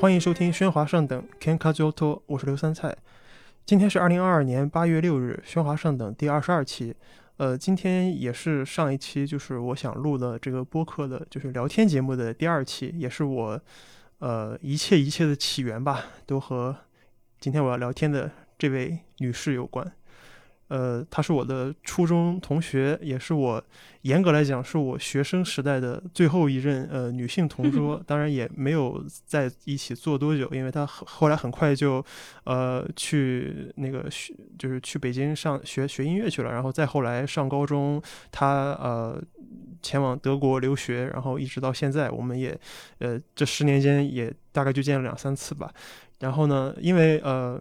[0.00, 2.96] 欢迎收听《喧哗上等》，Ken Kazuto，我是刘三菜。
[3.66, 6.94] 今天是二零二二年八月六日，《喧哗上等》第二十二期。
[7.38, 13.60] 呃，今天也是上一期，就是我想录的这个播客的，就是聊天节目的第二期，也是我
[14.20, 16.76] 呃一切一切的起源吧，都和
[17.40, 19.92] 今天我要聊天的这位女士有关。
[20.68, 23.62] 呃，她是我的初中同学，也是我
[24.02, 28.02] 严格来讲是我学生时代的最后一任呃女性同 桌。
[28.06, 32.04] 当然也没有在一起做多久，因为她后来很快就
[32.44, 36.52] 呃去那个学，就是去北京上学学音乐去了。
[36.52, 39.20] 然后再后来上高中，她呃
[39.82, 42.58] 前往德国留学，然后一直到现在，我们也
[42.98, 45.72] 呃这十年间也大概就见了两三次吧。
[46.20, 47.60] 然后呢，因为呃。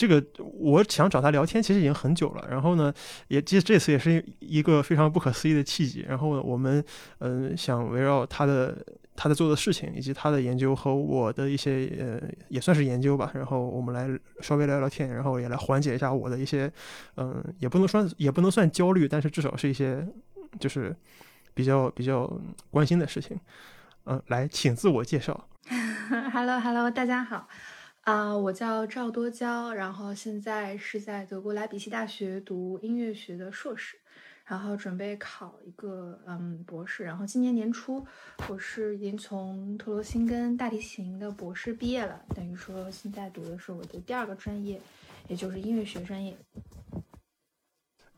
[0.00, 0.24] 这个
[0.58, 2.48] 我想找他聊天，其实已经很久了。
[2.50, 2.90] 然后呢，
[3.28, 6.06] 也其实这次也是一个非常不可思议的契机。
[6.08, 6.82] 然后呢我们
[7.18, 8.74] 嗯想围绕他的
[9.14, 13.30] 他在做的事情，以及他的研究和我的一些呃也算是研究吧。
[13.34, 14.08] 然后我们来
[14.40, 16.72] 稍微聊聊天，然后也来缓解一下我的一些
[17.18, 20.08] 嗯也不能说也不能算焦虑，但是至少是一些
[20.58, 20.96] 就是
[21.52, 22.26] 比较比较
[22.70, 23.38] 关心的事情。
[24.04, 25.46] 嗯，来，请自我介绍。
[26.32, 27.46] Hello，Hello，大家好。
[28.02, 33.98] 啊，我叫赵多娇，然后现在是在德国莱比锡大学读音乐学的硕士，
[34.46, 38.04] 然后准备考一个嗯博士，然后今年年初
[38.48, 44.80] 我是已经从特罗辛根大提琴的博士毕业了，等于说现在读的是我的第二个专业，
[45.28, 46.34] 也就是音乐学专业。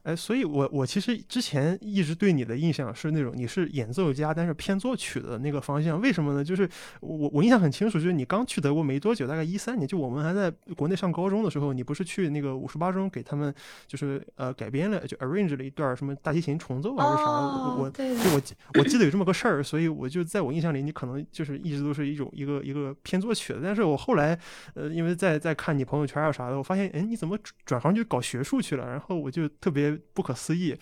[0.03, 6.01] 哎，所以，我我其实之前一直对你的印象是那种你是演奏家，但是偏作曲的那个方向。
[6.01, 6.43] 为什么呢？
[6.43, 6.69] 就是
[7.01, 13.55] 我我印象很清楚，就是你刚去德国没多久，大概一三年，就我们还在国内上高中的时候，你不是去那个五十八中给他们
[13.87, 17.31] 就是呃改编了，就 arrange 了一段什么大提琴重奏还是啥？
[17.79, 18.03] 我就
[18.33, 18.43] 我
[18.81, 23.61] 我记得有这么个事儿，所以我就在我印象里，你可能就是一直都是一种一个一个偏作曲的。
[23.63, 24.37] 但是我后来
[24.75, 28.85] 呃，因为在在看你朋友圈啊啥的，我发现哎，你怎么转行就搞学术去了？
[28.85, 29.92] 然后我就特别。
[30.13, 30.77] 不可思议，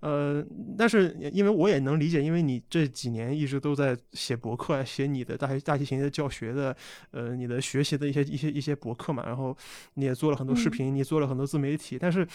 [0.00, 0.44] 呃，
[0.76, 6.76] 但是因为我也能理解，因为你这几年一直都在写博客，写你的大大提琴的教学的，
[7.10, 9.56] 呃，你的学习的一些一些一些博客嘛，然后
[9.94, 12.26] 你也做了很多视频，你做了很多自媒体，但是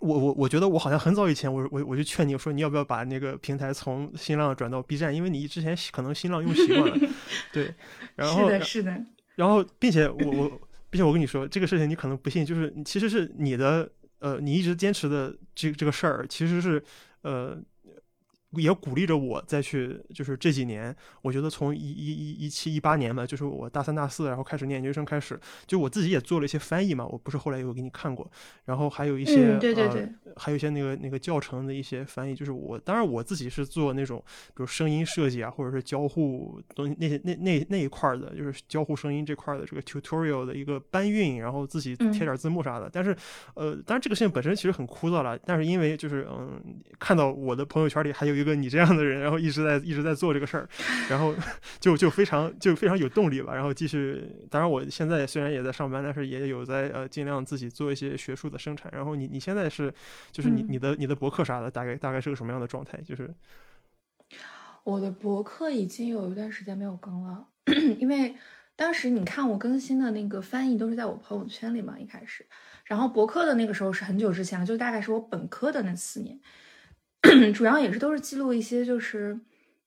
[0.00, 7.08] 我我我觉得我好像很早以前，我我我就劝你说，你要不要把那个平台从新浪转到 B 站，因为你之前可能新浪用习惯了，
[7.52, 7.74] 对，
[8.14, 9.04] 然后是的，是的，
[9.36, 10.60] 然后并且我我
[10.90, 13.90] 并且我跟你说这个事情，你可能不信，就是其实是你的。
[14.20, 16.82] 呃，你一直坚持的这这个事儿，其实是，
[17.22, 17.58] 呃。
[18.52, 28.30] 也鼓励着我再去，就是这几年，我觉得从一一一一七一八年吧，就是我大三大四，然后开始念研究生开始，就我自己也做了一些翻译嘛，我不是后来有给你看过，
[28.64, 43.14] 然后还有一些，对对对，还有一些那个那个教程的一些翻译，就是我当然我自己是做那种，比如声音设计啊，或者是交互东西那些那那那一块的，就是交互声音这块的这个 tutorial 的一个搬运，然后自己贴点字幕啥的，但是
[43.56, 46.58] 呃，当然这个事情本身其实很枯燥了，但是因为就是嗯，
[46.98, 48.37] 看到我的朋友圈里还有。
[48.38, 50.68] 一个你这样的人，然后一直在一直在做这个事儿，
[51.10, 51.34] 然后
[51.80, 53.54] 就就非常就非常有动力吧。
[53.54, 58.90] 然后继续，当然我现在虽然也在上班，但是也有在呃尽量自己做一些学术的生产。
[58.94, 59.92] 然后你你现在是
[60.30, 62.98] 就是你你的你的博客啥的，大概大概是个什么样的状态？
[63.02, 63.34] 就是
[64.84, 67.46] 我的博客已经有一段时间没有更了，
[67.98, 68.34] 因为
[68.74, 72.46] 当时你看我更新的那个翻译都是在我朋友圈里嘛，一开始，
[72.84, 76.38] 然后博客的那个时候是很久之前了，就大概是我本科的那四年。
[77.54, 79.38] 主要也是都是记录一些，就是，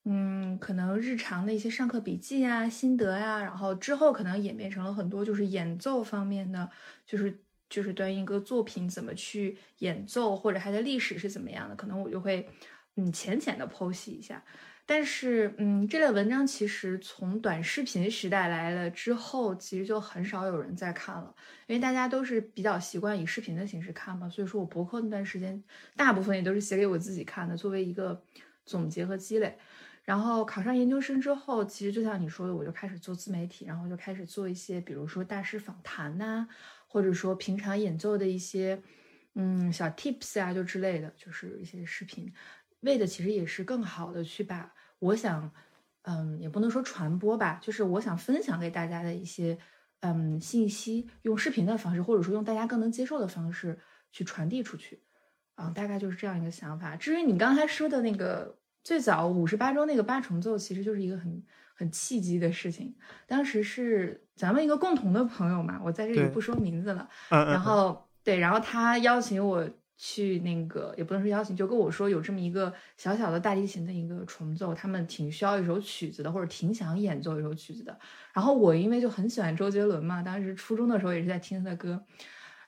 [0.04, 6.70] 嗯，可能日常的一些上课笔记啊、心得呀，然后之后可能演变成了很多就是演奏方面的，
[7.06, 12.48] 就是就是端一个作品怎么去演奏，或者它的历史是怎么样的，可能我就会
[12.96, 14.44] 嗯浅浅的剖析一下。
[14.84, 21.34] 但是，嗯，这类文章其实从短视频时代来了之后，其实就很少有人在看了，
[21.66, 24.28] 因为大家都是比较习惯以视频的形式看嘛。
[24.28, 25.62] 所以说我博客那段时间，
[25.96, 28.22] 大部分也都是写给我自己看的，作为一个
[28.66, 29.56] 总结和积累。
[30.04, 36.46] 然后考上研究生之后，其实就像你说的，我就开始做自媒体，然后就开始做一些，比如说大师访谈呐，
[36.88, 38.82] 或者说平常演奏的一些，
[39.36, 42.30] 嗯，小 tips 啊，就之类的，就是一些视频。
[42.82, 45.50] 为的其实也是更好的去把我想，
[46.02, 49.56] 嗯，也不能说传播吧，就是我想分享给大家的一些，
[50.00, 53.78] 嗯，信息，用视频的方式，或者说用大家更能接受的方式
[54.10, 55.00] 去传递出去，
[55.54, 56.96] 啊，大概就是这样一个想法。
[56.96, 61.42] 至于你刚才说的那个最早五十八周那个八重奏，其实就是一个很
[61.74, 62.94] 很契机的事情。
[63.26, 67.08] 当时是咱们一个共同的朋友嘛，我在这里不说名字了。
[67.28, 69.68] 然后对，然后他邀请我。
[70.04, 77.96] 去那个也不能说邀请，就跟我说有这么一个小小的大提琴的一个重奏，他们挺需要一首曲子的，或者挺想演奏一首曲子的。
[78.32, 82.04] 然后我因为就很喜欢周杰伦嘛，当时初中的时候也是在听他的歌，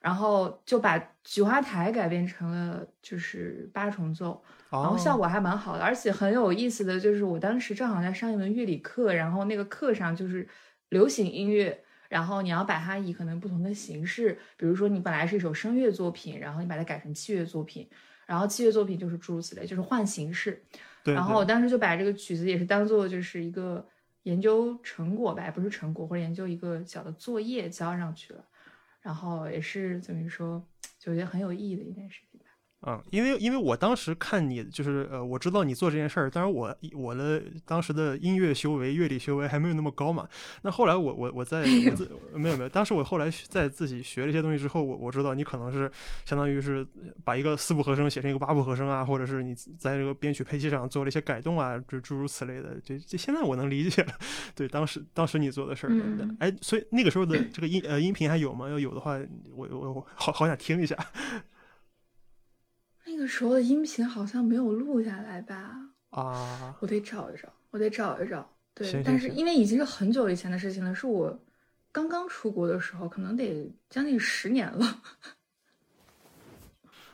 [0.01, 4.41] 然后就把《菊花台》改编成了就是八重奏，
[4.71, 10.49] 然后效果还蛮好的，而且很有意思的就是我当时正好在上一门乐理课，然后那个课上就是
[10.91, 11.84] 流行音乐。
[12.15, 17.91] 然后你要把它以可能不同的形式，比如说你本来是一首声乐作品，然后你把它改成器乐作品，
[18.25, 20.63] 然后器乐作品就是诸如此类，就是换形式。
[21.03, 21.13] 对。
[21.13, 23.85] 然后我当时就把这个曲子也是当做就是一个
[24.23, 28.45] 研究成果吧，不是成果或者研究一个小的作业交上去了，
[29.01, 30.65] 然后也是等于说
[31.01, 32.34] 就觉得很有意义的一件事情。
[32.87, 40.29] 嗯，因为因为我当时看你，就是呃，我知道你做这件事儿，当然我我的当时的音乐修为、乐理修为还没有那么高嘛。
[40.63, 41.65] 那后来我我我在
[42.35, 45.91] 没有没有，当时我后来在自己学了一些东西之后，我我知道你可能是
[46.27, 46.87] 相当于是
[47.25, 52.77] 把一个四部和声写成一个八部和声啊，或者是你在这个编曲配器上做了一些改动啊，就诸如此类的。
[52.85, 54.13] 这这现在我能理解了。
[54.55, 55.91] 对，当时当时你做的事儿，
[56.39, 58.69] 哎，所以那个时候的这个音呃音频还有吗？
[58.69, 59.19] 要有的话，
[59.55, 60.95] 我我我好好想听一下。
[63.15, 65.79] 那个时候的音频好像没有录下来吧？
[66.11, 68.45] 啊，我得找一找，我得找一找。
[68.75, 71.39] 对，但是因为已经是很久以前的事情了，是我
[71.93, 75.01] 刚刚出国的时候，可能得将近十年了。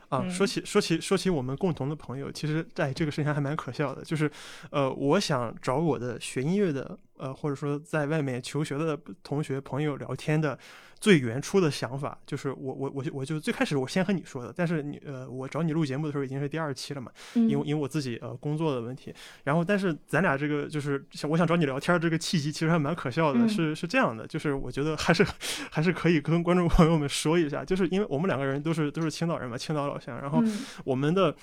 [0.09, 4.31] 啊，说起说起说起我们共同的朋友，其实在这个事情还蛮可笑的，就是，
[4.71, 10.59] 呃，我想找我的学音乐的，呃，或者说在外面求学的同学朋友聊天的。
[11.01, 19.11] 最原初的想法就是我我我我就最开始我先和你说的，但是你呃我找你录节目的时候已经是第二期了嘛，因为因为我自己呃工作的问题，
[19.45, 25.27] 然后但是咱俩这个就是想我想找你聊天这个契机其实还蛮可笑的，是是这样的，就是我觉得还是
[25.71, 30.43] 还是可以跟观众朋友们说一下，就是因为我们两个人都是都是青岛人嘛，青岛老乡，然后
[30.85, 31.35] 我们的。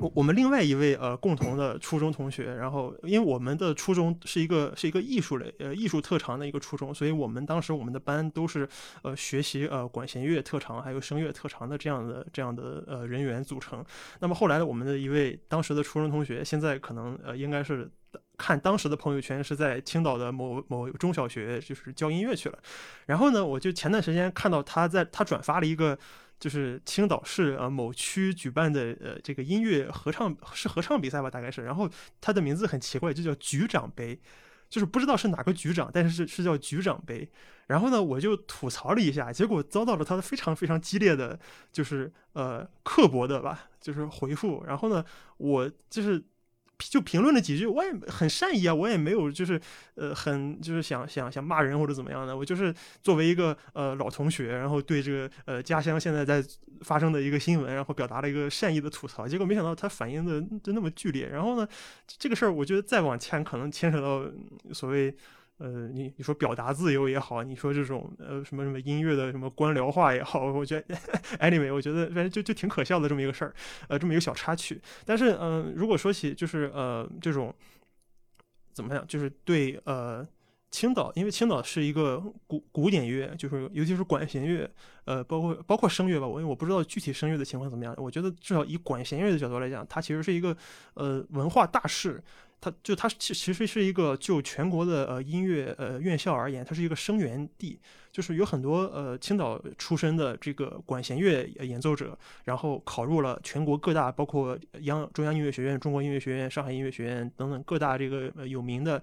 [0.00, 8.66] 我我们另外一位呃共同的初中同学，然后因为我们的初中是一个是一个艺术类呃艺术特长的一个初中，所以我们当时我们的班都是
[9.02, 13.84] 呃学习呃管弦乐特长还有声乐特长的这样的这样的呃人员组成。
[14.20, 17.90] 那么后来，我们的一位当时的初中同学，现在可能呃应该是
[18.38, 22.58] 看当时的朋友圈是在青岛的某某中小学就是教音乐去了。
[23.04, 25.98] 然后呢，我就前段时间看到他在他转发了一个。
[26.40, 31.62] 就是青岛市呃某区举办的呃这个音乐合唱是合唱比赛吧，大概是。
[31.62, 31.88] 然后
[32.20, 34.18] 他的名字很奇怪，就叫局长杯，
[34.68, 37.30] 就是不知道是哪个局长，但是是是叫局长杯。
[37.66, 41.38] 然后呢，我就吐槽了一下，结果遭到了他的非常非常激烈的，
[41.70, 44.64] 就是呃刻薄的吧，就是回复。
[44.66, 45.04] 然后呢，
[45.36, 46.24] 我就是。
[46.88, 49.60] 就评论了几句，我也很善意啊，我也没有就是，
[49.94, 56.42] 呃，很就是想想想骂人或者怎么样的，我就是作为一个呃老同学，然后对这个呃家乡现在在
[56.82, 61.68] 发生的一个新闻，然后表达了一个善意的吐槽，结果没想到他反应的就那么剧烈，然后呢，
[62.06, 64.24] 这个事儿我觉得再往前可能牵扯到
[64.72, 65.14] 所谓。
[65.60, 70.96] 呃，你你说表达自由也好，你说这种呃什么什么音乐的什么官僚化也好，我觉得
[71.38, 73.52] anyway，我觉得反正就就挺可笑的这么一个事儿，
[73.88, 74.80] 呃，这么一个小插曲。
[75.04, 77.54] 但是嗯，如果说起就是呃这种
[78.72, 80.26] 怎么样，就是对呃
[80.70, 84.70] 青岛，因为青岛是一个古古典乐，就是尤其是管弦乐，
[85.04, 90.56] 呃，包括包括声乐吧，我因为我不知道具体声乐的情况怎么样，我觉得至少以管弦乐的角度来讲，它其实是一个
[90.94, 92.22] 呃文化大事。
[92.60, 97.80] 它就它其其实是一个就全国的呃音乐呃院校而言，它是一个生源地，
[98.12, 109.02] 就是有很多呃青岛出身的这个管弦乐演奏者，然后考入了全国各大，包括央中央音乐学院、中国音乐学院、上海音乐学院等等各大这个有名的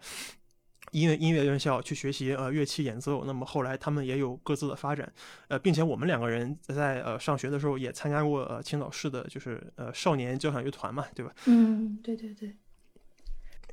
[0.92, 3.26] 音乐音乐院校去学习呃乐器演奏。
[3.26, 5.12] 那么后来他们也有各自的发展，
[5.48, 11.34] 呃，并且我们两个人在呃上学的时候也参加过呃青岛市的就是呃少年交响乐团嘛，对吧？
[11.48, 12.56] 嗯，对对对。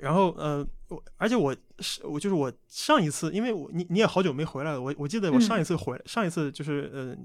[0.00, 7.16] 然后呃，我而且我是我就是我上一次，因为我你你也好久没回来了，我我记得我上一次回上一次就是呃，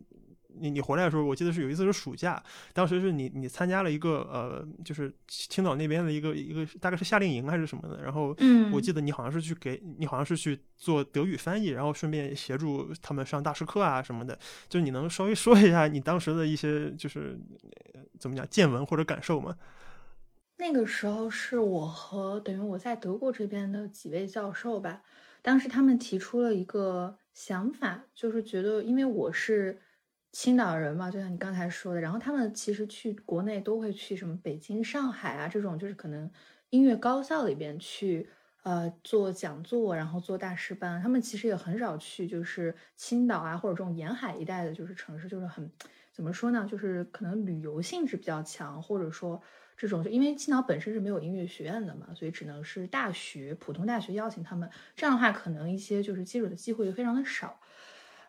[0.60, 2.42] 你你回来的时候，我记得是有一次是暑假，
[2.74, 8.36] 当时是你你参加了一个呃，就是青岛那边的一个一个大概是夏令营还是什么的，然后
[8.72, 17.40] 我记得你好像是去给你好像是去做德语翻译，然后顺便协助他们上大师课啊什么的，就你能稍微说一下你当时的一些就是
[18.20, 19.56] 怎么讲见闻或者感受吗？
[20.60, 25.02] 那个时候是我和等于我在德国这边的几位教授吧，
[25.42, 29.80] 当时他们提出了一个想法，就是觉得因为我是
[30.34, 36.30] 青岛人嘛，就像你刚才说的，然后他们其实去国内都会去什么北京、上海啊这种，就是可能
[36.72, 38.30] 音乐高校里边去
[38.64, 45.72] 呃做讲座，然后做大师班，他们其实也很少去就是青岛啊或者这种沿海一带的，就是城市，就是很。
[46.12, 46.68] 怎么说呢？
[46.70, 49.42] 就是可能旅游性质比较强，或者说
[49.78, 54.70] 这种，就因为青岛本身是没有音乐学院的嘛，所以只能是大学普通大学邀请他们。
[54.98, 57.58] 这样的话，可能一些就是接触的机会就非常的少。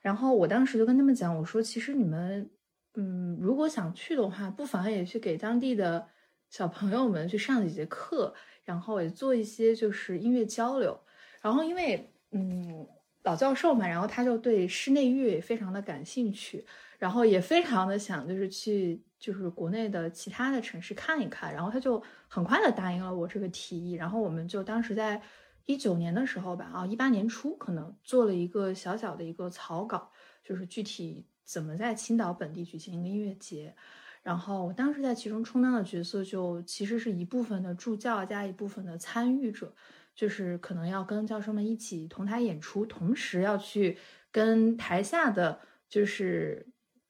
[0.03, 2.49] 然后我当时就跟他们讲，我说其实你们，
[2.95, 6.07] 嗯，如果想去的话，不妨也去给当地的
[6.51, 11.01] 小朋友们去上几节课，然后也做一些就是音乐交流。
[11.41, 12.87] 然后因为，嗯。
[13.23, 16.65] 老教授嘛，然后他就对室内乐也非常的感兴趣，
[16.99, 25.21] 然后也非常的想就是去就是国内的其他的城市看一看，然后他就很快的答应了我这个提议，然后我们就当时在
[25.67, 30.11] 一九年的时候吧，啊一八年初可能做了一个小小的一个草稿，
[30.43, 33.77] 就是具体怎么在青岛本地举行一个音乐节，
[34.23, 39.75] 然后我当时在其中充当的角色就其实是一部分的助教加一部分的参与者。
[40.13, 43.97] 就是可能要跟教授们一起同台演出，同时要去
[44.31, 45.59] 跟台下的
[45.89, 46.67] 就是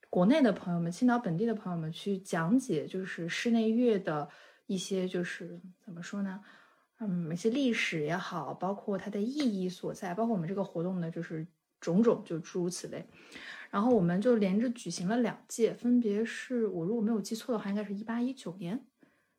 [0.09, 4.29] 国内的朋友们、青岛本地的朋友们去讲解，就是室内乐的
[4.67, 6.41] 一些就是怎么说呢？
[6.99, 11.45] 嗯，一些历史也好，包括它的意义所在，包括我们这个活动的就是
[11.81, 13.05] 种种，就诸如此类。
[13.71, 18.85] 然后我们就连着举行了两届，分别是我如果没有记错的话，应该是一八一九年，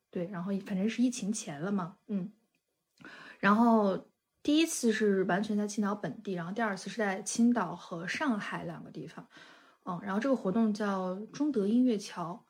[0.10, 2.32] 对，然后反正是疫情前了嘛，嗯。
[3.40, 4.08] 然后
[4.42, 9.28] 第一次是完全在青岛本地，然后第二次是在青岛和上海两个地方，
[9.84, 12.46] 嗯，然后这个活动叫中德音乐桥，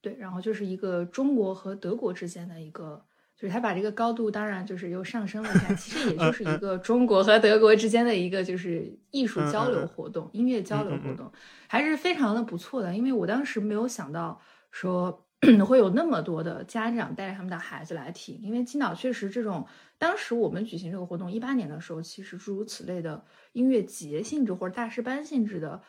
[0.00, 3.04] 对，然后就是一个中国和德国之间的一个，
[3.40, 11.32] 就是他把这个高度当然就是又上升了一下，其实也 就是一个中国和德国之间的一个就是艺术交流活动、音乐交流活动，
[11.66, 15.26] 还是非常的不错的，因为我当时没有想到说。
[15.66, 19.66] 会有那么多的家长带着他们的孩子来听，因为青岛确实这种，
[19.96, 25.80] 当时我们举行这个活动一八年的时候，其实诸如此类的音乐节性质或者大师班性质的，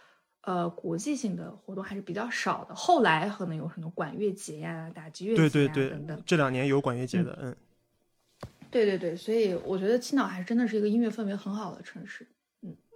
[0.41, 2.75] 呃，国际性的活动还是比较少的。
[2.75, 6.24] 后来可能有什么管乐节呀、打击乐节呀等等。
[6.25, 7.55] 这两年有管乐节的，嗯。
[8.69, 12.25] 对对对，所以我觉得青岛还真的是一个音乐氛围很好的城市。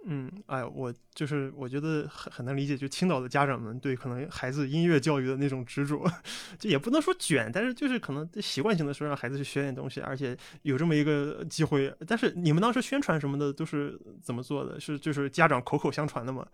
[0.08, 6.08] 嗯，哎，我就是我觉得很很能理解，就青岛的家长们对可能孩子音乐教育的那种执着，
[6.58, 11.92] 就也不能说卷，但是就是可能习惯性的说让孩子去学点东西，而且有这么一个机会。
[12.06, 14.78] 但是你们当时宣传什么的都是怎么做的？
[14.78, 16.46] 是就是家长口口相传的吗？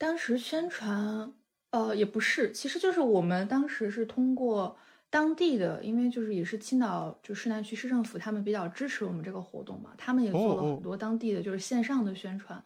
[0.00, 1.30] 当时宣传，
[1.72, 4.78] 呃，也不是，其实就是我们当时是通过。
[5.12, 12.62] 当地的，因为就是也是青岛就市南区市政府，他们比较支持我们这个活动嘛，他们也做了很多当地的就是线上的宣传，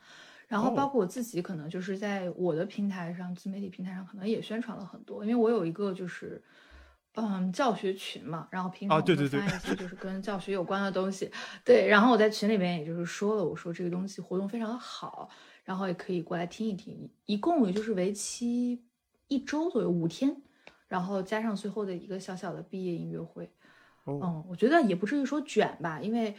[0.46, 6.44] 然后包括我自己可能就是在我的平台上，自媒体平台上可能也宣传了很多，因为我有一个就是
[7.14, 9.58] 嗯教学群嘛，然后平常会发一。
[9.60, 11.30] 些就是 跟教学有关的东西，
[11.64, 15.30] 对，然后我在群里边也就是说了，我说这个东西活动非常好，
[15.64, 18.82] 然后也可以过来听一听，一共也就是为期
[19.28, 20.36] 一周左右，五天。
[20.86, 23.50] 然后加上最后的一个小小的毕业音乐会，
[24.06, 26.32] 嗯，我觉得也不至于说卷吧，因为，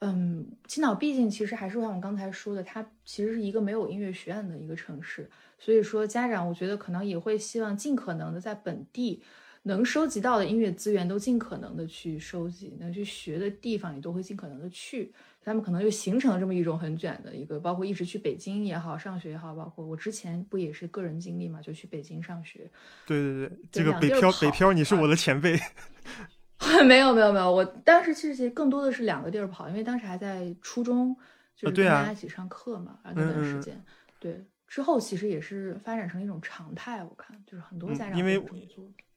[0.00, 9.22] 嗯，青岛毕竟其实还是像我刚才说的，它其实是一个没有音乐学院的一个城市，所以说家长我觉得可能也会希望尽可能的在本地。
[9.64, 15.14] 能收集到的音乐资源都尽可能的去收集，能去学的地方也都会尽可能的去。
[15.44, 22.70] 他们可能就形成了这么一种很卷的一个，包括一直去北京也好，上学也好，包括我之前不也是个人经历嘛，就去北京上学。
[23.06, 25.58] 对对对，这个北漂北漂，你是我的前辈。
[26.86, 31.16] 没有没有没有，我当时其实更多的是两个地儿跑，因为当时还在初中，
[31.56, 33.82] 就是跟大家一起上课嘛，啊那段时间。
[34.20, 38.38] 对，之后其实也是发展成一种常态，我看就是很多家长因为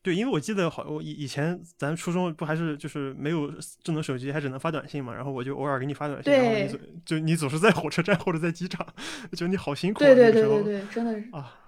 [0.05, 3.51] 对，因为我记得好，我以以前咱初中不还是就是没有
[3.83, 8.85] 智能手机，还只能发短信嘛，然后我就偶尔给你发短信，然后你总就你总是在火车站或者在机场，
[9.31, 10.01] 觉得你好辛苦。
[10.01, 11.59] 对对对对对，真的是啊，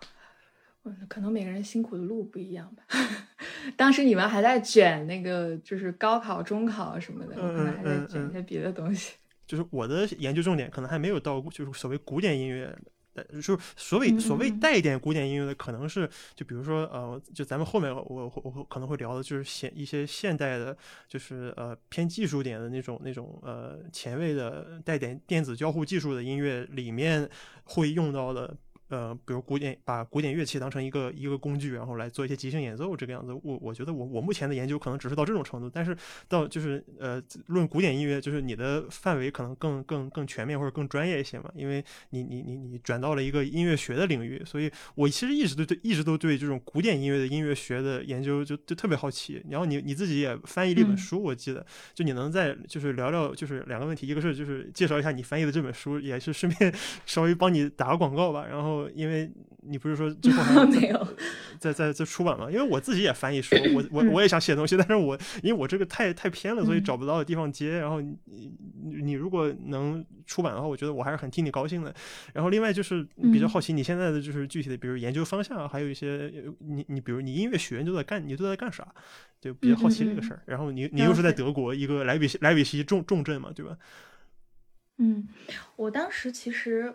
[1.08, 2.84] 可能每个人辛苦的路不一样吧。
[3.76, 9.14] 当时你们还在卷那个就是高考、中考什么的，可能还在卷一些别的东西。
[9.48, 12.78] 就是我的研究重点可能还没有到，就是所谓古典音乐。
[13.26, 20.76] 就是所谓所谓带一点古典音乐的，可能是就比如说呃，就咱们后面我我可能会聊的，就是现一些现代的，
[21.08, 27.30] 就是呃偏技术点的那种那种呃前卫的带点电子交互技术的音乐里面
[27.64, 28.56] 会用到的。
[28.90, 33.34] 呃，比如古典，把古典乐器当成一个一个工具，然后来做一些即兴演奏，这个样子。
[33.44, 35.96] 我我觉得我我目前的研究可能只是到这种程度，但是
[36.30, 49.44] 到就是呃，论古典音乐，就是你的范围可能更更更全面或者更专业一些嘛，因为你你你你转到了一个音乐学的领域，所以我其实一直都对一直都对这种古典音乐的音乐学的研究就就特别好奇。
[49.50, 56.74] 然后你你自己也翻译了一本书，我记得，就你能在就是聊聊就是两个问题，一个是就是介绍一下你翻译的这本书，也是顺便
[57.06, 58.77] 稍微帮你打个广告吧，然后。
[58.78, 59.32] 后因为
[59.62, 61.08] 你不是说最后还 没有
[61.60, 62.50] 在在在出版吗？
[62.50, 67.78] 因为我自己也翻译书， 我我我也想写东西，但是我因为我这个太太偏了，所以找不到地方接。
[67.80, 68.18] 然后你
[68.82, 71.94] 你如果能出版的话，我觉得我还是很替你高兴的。
[72.34, 78.88] 然后另外就是比较好奇你现在的就是具体的，比如研究方向，还有一些你你比如你音乐学院都在干，你都在干啥？
[79.40, 80.42] 就比较好奇这个事儿。
[80.46, 83.78] 然后你你又是在德国一个莱比锡莱比锡重重镇嘛，对吧？
[85.00, 85.28] 嗯，
[85.76, 86.92] 我当时其实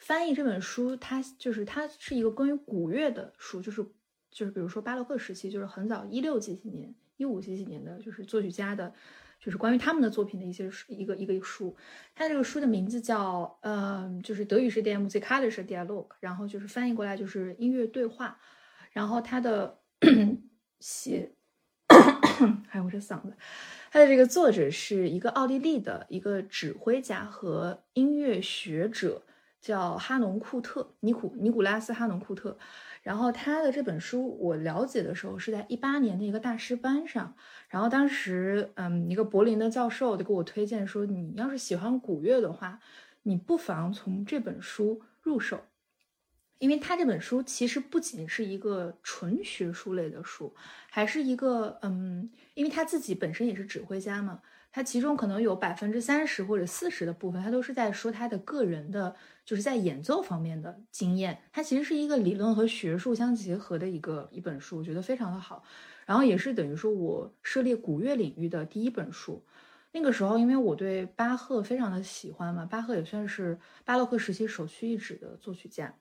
[0.00, 3.84] 翻译这本书，它就是它是一个关于古乐的书，就是
[4.30, 8.92] 就是比如说巴洛克时期，就是很早一六几几年、一五几几年的，就是作曲家的，
[9.38, 11.76] 就是关于他们的作品的一些一个一个书。
[12.14, 18.40] 它这个书的名字叫呃，就是德语是 d m z k a l i s c h Dialog，然后就是翻译过来就是音乐对话。
[18.92, 19.78] 然后它的
[20.80, 21.30] 写，
[22.66, 23.36] 还有我这嗓子。
[23.92, 29.22] 他的这个作者是一个奥地利的一个指挥家和音乐学者，
[29.60, 32.58] 叫哈农库特尼古尼古拉斯哈农库特。
[33.02, 37.34] 然后他的这本书我了解的时候是在一八年的一个大师班上，
[37.68, 42.80] 然后当时嗯一个柏林的教授就给我推荐说，你要是喜欢古乐的话，
[43.22, 45.62] 你不妨从这本书入手。
[46.58, 50.54] 因为他这本书其实不仅是一个纯学术类的书，
[50.90, 61.42] 还是一个嗯，因为他自己本身也是指挥家嘛，它其中可能有百分之三十或者四十的部分，它都是在说他的个人的，就是在演奏方面的经验。
[61.52, 65.64] 它其实是一个理论和学术相结合的一个一本书，我觉得非常的好。
[66.06, 69.44] 然后也是等于说我涉猎古乐领域的第一本书。
[69.92, 75.92] 那个时候，因为我对巴赫非常的喜欢嘛，巴赫也算是巴洛克时期首屈一指的作曲家。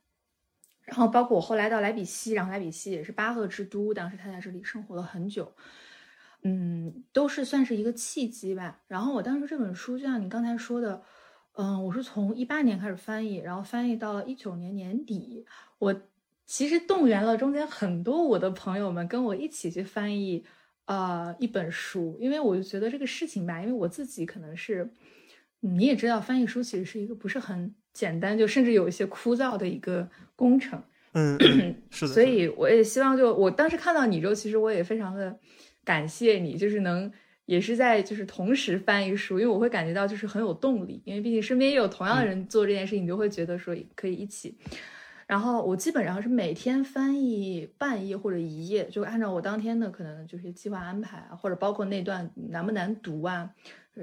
[0.81, 5.51] 然后包括我后来到莱比锡，然后莱比锡也是巴赫之都，当时他在这里生活了很久，
[6.43, 8.79] 嗯，都是算是一个契机吧。
[8.87, 11.01] 然后我当时这本书，就像你刚才说的，
[11.53, 15.45] 嗯，我是从一八年开始翻译，然后翻译到了一九年年底。
[15.77, 15.95] 我
[16.45, 20.43] 其实动员了中间很多我的朋友们跟我一起去翻译，
[20.85, 24.89] 呃，一本书，因为我就觉得这个事情吧，因为我自己可能是，
[25.59, 27.73] 你也知道，翻译书其实是一个不是很。
[27.91, 30.81] 简单，就甚至有一些枯燥的一个工程，
[31.13, 31.37] 嗯，
[31.89, 32.13] 是的。
[32.13, 35.37] 所以我也希望，就我当时看到你之后，其实我也非常的
[35.83, 37.11] 感谢你，就是能
[37.45, 44.57] 也是在就是同时翻译书，因为我会感觉到就是很有动力，因为毕竟身边也有同样的人做这件事情，你就会觉得说可以一起。
[45.25, 53.53] 然后我基本上是每天翻译半页或者一页，就按照我当天的可能就是计划安排啊，或者包括那段难不难读啊。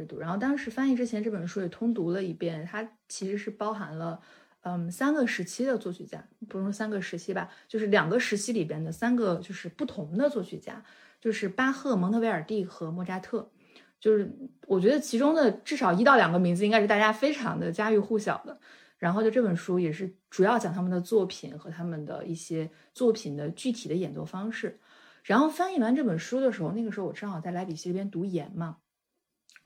[0.07, 4.21] 读，然后当时翻译之前这本书也通读了一遍，它其实是包含了，
[4.61, 10.85] 嗯，三个时期的作曲家，不说三个时期吧，就是两个时期里边的三个就是不同的作曲家，
[11.27, 13.51] 就是巴赫、蒙特维尔第和莫扎特，
[13.99, 14.33] 就是
[14.69, 18.61] 我觉得其中的至少一到两个名字应该是大家非常的家喻户晓的。
[18.97, 24.79] 然后就这本书也是主要讲他们的作品和他们的一些作品的具体的演奏方式。
[25.25, 28.77] 然后翻译完这本书的时候，那个时候我正好在莱比锡这边读研嘛。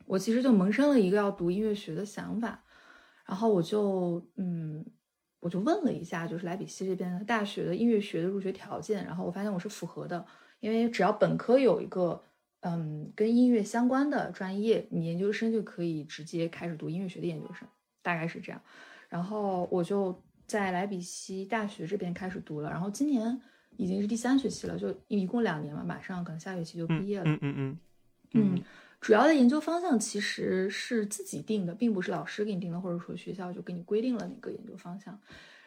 [0.07, 2.65] 我其实就萌生了一个要读音乐学的想法，
[3.27, 4.83] 然后我就嗯，
[5.41, 10.25] 我就问了一下，就是莱比锡这边的大学的音乐学的入学条件，然后我发现我是符合的，
[10.61, 12.23] 因为只要本科有一个
[12.61, 17.67] 嗯跟音乐相关的专业，你研究生就可以直接开始读音乐学的研究生，
[18.03, 18.63] 大概是这样。
[19.09, 23.41] 然后我就在莱比锡大学这边开始读了，然后今年
[23.77, 27.25] 已经是第三学期了，就一共两年嘛，马上可能下学期就毕业了。
[27.25, 27.79] 嗯嗯嗯
[28.33, 28.63] 嗯。
[29.01, 35.19] 主要的研究方向其实是自己定的，并不是老师给你定的，或者说学校就给你规定了哪个研究方向。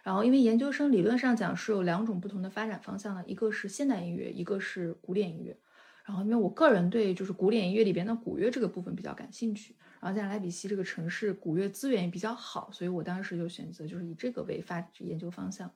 [0.03, 5.57] 然后，因为研究生理论上讲是有两种不同的发展方向的，一个是现代音乐，一个是古典音乐。
[6.03, 15.71] 然后，因为我个人对就是古典音乐里边的古乐这个部分比较感兴趣，然后在莱比锡这个城市古乐资源也比较好，所以我当时就选择就是以这个为发研究方向。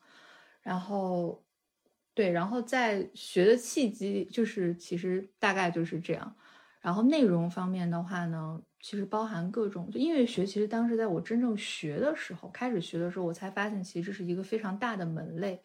[0.61, 1.41] 然后，
[2.13, 6.35] 对，然后在学的契机就是其实大概就是这样。
[6.81, 10.45] 然后内容方面的话呢，其实包含各种就音乐学。
[10.45, 15.61] 其实当时在我真正学的时候，开始学的时候，我才发现其实这是一个非常大的门类。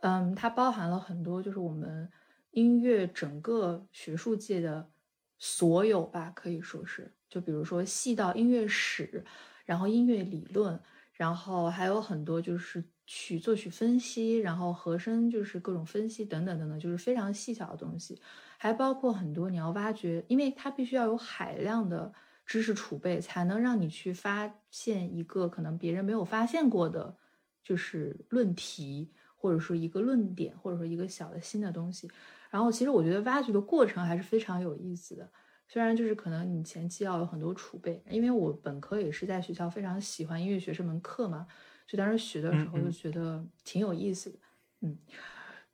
[0.00, 2.10] 嗯，它包含了很多，就是我们
[2.50, 4.90] 音乐整个学术界的
[5.38, 7.12] 所有吧，可以说是。
[7.28, 9.24] 就比如说细到音乐史，
[9.64, 10.78] 然后音乐理论，
[11.12, 18.20] 然后还有很多就是曲作曲分析，然后和声就是各种分析等等等等，就是非常细小的东西。
[18.58, 22.12] 还包括很多你要挖掘，因为它必须要有海量的
[22.52, 27.16] 知识储备，才能让你去发现一个可能别人没有发现过的，
[27.64, 32.10] 就是论题，或者说一个论点，或者说一个小的新的东西。
[32.50, 35.26] 然后其实我觉得挖掘的过程还是非常有意思的，
[35.66, 41.46] 虽然就是可能你前期要有很多储备，因为我本科也是在学校非常喜欢音乐学这门课嘛。
[41.86, 44.38] 就当时学的时候就觉得挺有意思的。
[44.82, 44.98] 嗯，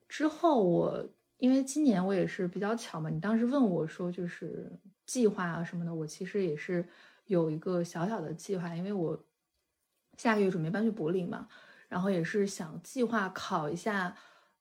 [0.09, 1.05] 之后我
[1.39, 4.71] 因为今年我也是比较巧嘛，你当时问我说就是
[5.09, 6.87] 计划啊什么的，我其实也是
[7.27, 9.19] 有一个小小的计划，因为我
[10.19, 11.49] 下个月准备搬去柏林嘛，
[11.89, 14.15] 然后也是想计划考一下，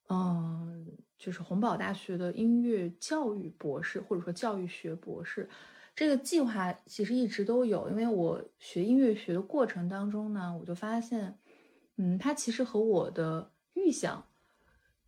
[0.07, 5.49] 嗯，就是洪堡大学的音乐教育博士或者说教育学博士。
[5.93, 11.37] 这个计划其实一直都有，因为我学音乐学的过程当中呢，我就发现，
[11.97, 14.23] 嗯，它其实和我的预想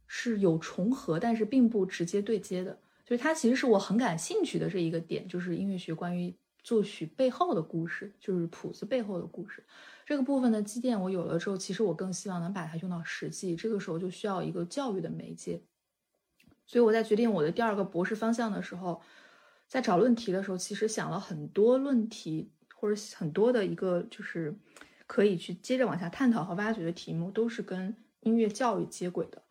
[0.06, 2.78] 是有重合，但是并不直接对接的。
[3.10, 9.64] 就是它其实是我很感兴趣的这一个点，就是音乐学关于作曲背后的故事，就是谱子背后的故事。
[10.06, 13.56] 这个部分的积淀我有了之后，其实我更希望能把它用到实际。
[13.56, 15.60] 这个时候就需要一个教育的媒介。
[16.68, 19.02] 所以我在决定我的第二个博士方向的时候。
[19.68, 24.52] 在找论题的时候，其实想了很多论题，或者很多的一个就是
[25.06, 29.44] 可以去接着往下探讨和挖掘的题目，都是跟音乐教育接轨的。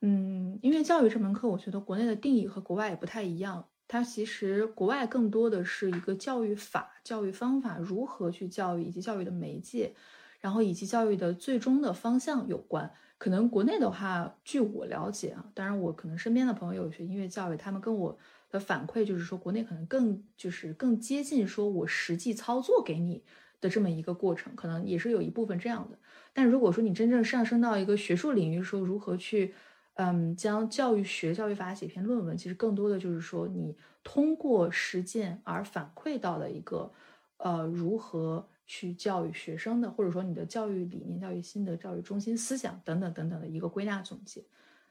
[0.00, 3.68] 嗯，音乐教育这门课，我觉得国内的定义和国外也不太一样。
[3.88, 9.94] 它其实国外更多的是一个教育法、教育方法如何去教育，以及教育的媒介，
[10.40, 12.92] 然后以及教育的最终的方向有关。
[13.18, 18.18] 可能国内的话，据我了解啊，当然我可能身边的朋友有学音乐教育，他们跟我。
[18.48, 23.24] 的反馈就是说，国内可能更就是更接近说我实际操作给你
[23.60, 25.98] 的这么一个过程，可能也是有一部分这样的。
[26.32, 29.52] 但如果说你真正上升到一个学术领域，说如何去，
[29.96, 36.90] 嗯，将教育学、教育法写篇论文，其实更多的就是说你通过实践而反馈到的一个，
[37.38, 44.42] 呃，如何去教育学生的，或者说你的教育理念、教育心得、教育中心思想等等等等的一个归纳总结。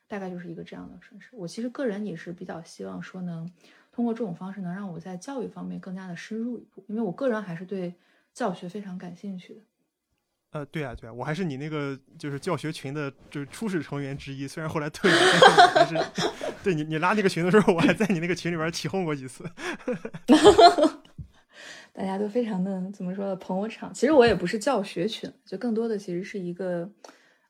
[0.08, 1.30] 大概就是一个这样的城市。
[1.34, 3.52] 我其实个人也是比较希望说，能
[3.92, 7.94] 通过这种方式，能让我在教育方面更加的深入一步，因为我个人还是对
[8.32, 9.62] 教学非常感兴趣的。
[10.56, 14.48] 呃，对啊，对啊，我还是你那个就是教学群的，就是初始成员之一。
[14.48, 15.18] 虽然后来退了，
[15.76, 16.02] 但是
[16.64, 19.44] 对你你拉那个群的时候，我还在你那个群里边起哄过几次。
[21.92, 23.36] 大家都非常的怎么说呢？
[23.36, 23.94] 捧我场。
[23.94, 26.90] 其实我也不是教学群，就更多的其实是一个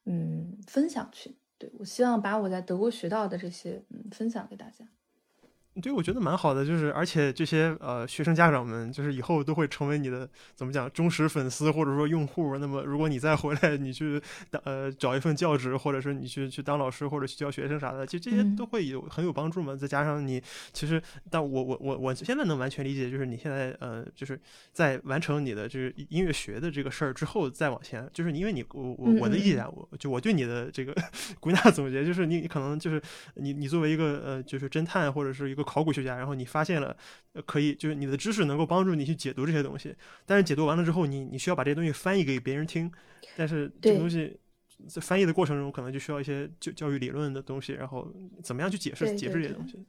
[0.06, 1.32] 嗯分享群。
[1.60, 4.84] 对，我希望把我在德国学到的这些，嗯，分享给大家。
[5.82, 12.58] 对，我觉得蛮好的，就是而且这些呃学生家长们，就是以后都会成为你的怎么讲忠实粉丝或者说用户。
[12.58, 19.76] 那么如果你再回来，你去当呃找一份教职，或者是你去去当老师或者去教学生啥的，其实这些都会有很有帮助嘛。
[19.76, 24.40] 再加上你其实，但我我我我现在能完全理解，就是你现在呃就是
[24.72, 30.96] 在完成你的就是音乐学的这个事儿之后再往前，就是因为你我我我的意见，我就我对你的这个
[31.42, 33.02] 归纳总结，就是你你可能就是
[33.34, 35.65] 你你作为一个呃就是侦探或者是一个。
[35.66, 36.96] 考古学家，然后你发现了，
[37.46, 42.92] 可以就是你的知识能够帮助你去解读这些东西，但是解读完了之后，你你需要把这些东西翻译给别人听，
[43.36, 44.40] 但是这个东西
[44.88, 48.10] 在翻译的过程中，可能就需要一些教教育理论的东西，然后
[48.44, 49.84] 怎么样去解释解释这些东西。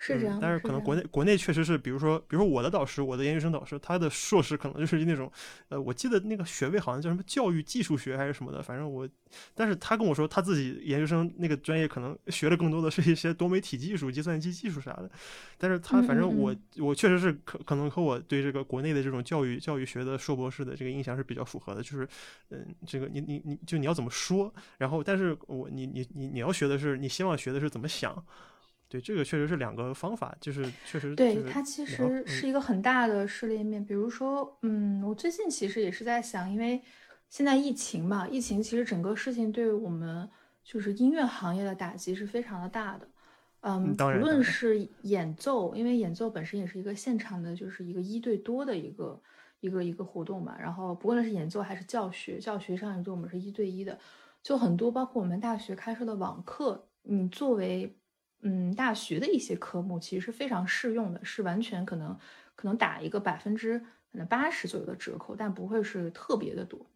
[0.00, 5.30] 是这样，但是可能国内国内确实是，比如说，比如说我的导师，我的研究生导师，他的硕士可能就是那种，
[5.70, 9.08] 呃，我记得那个学位好像叫什么教育技术学还是什么的，反正我，
[9.56, 15.10] 但是他跟我说他自己研究生那个专业可能学的更多的是一些多媒体技术、计算机技术啥的，
[15.58, 22.08] 但是他反正我我确实是可可能和我对这个国内的这种教育教育学的硕博士的这个印象是比较符合的，就是，
[22.50, 28.24] 嗯，这个你你你就你要怎么说，然后但是我你你你你要学的是你希望学的是怎么想。
[28.88, 33.84] 对，这个确实是两个方法，就是确实对它其实是一个很大的试炼面。
[33.84, 36.80] 比如说，嗯，我最近其实也是在想，因为
[37.28, 40.26] 现在疫情嘛，疫情其实整个事情对我们
[40.64, 43.06] 就是音乐行业的打击是非常的大的。
[43.60, 49.20] 嗯，无论是演奏，因为演奏本身也是一个现场的，就是一个一对多的一个
[49.60, 50.56] 一个一个活动嘛。
[50.58, 53.98] 然后不论是演奏还是教学，教学上也对我们是一对一的，
[54.42, 57.94] 就很多包括我们大学开设的网课，你作为。
[58.42, 62.16] 嗯，大学的一些科目其实是非常适用的，是完全可能
[62.54, 63.78] 可能打一个百分之
[64.12, 66.86] 可能八十左右的折扣，但不会是特别的多。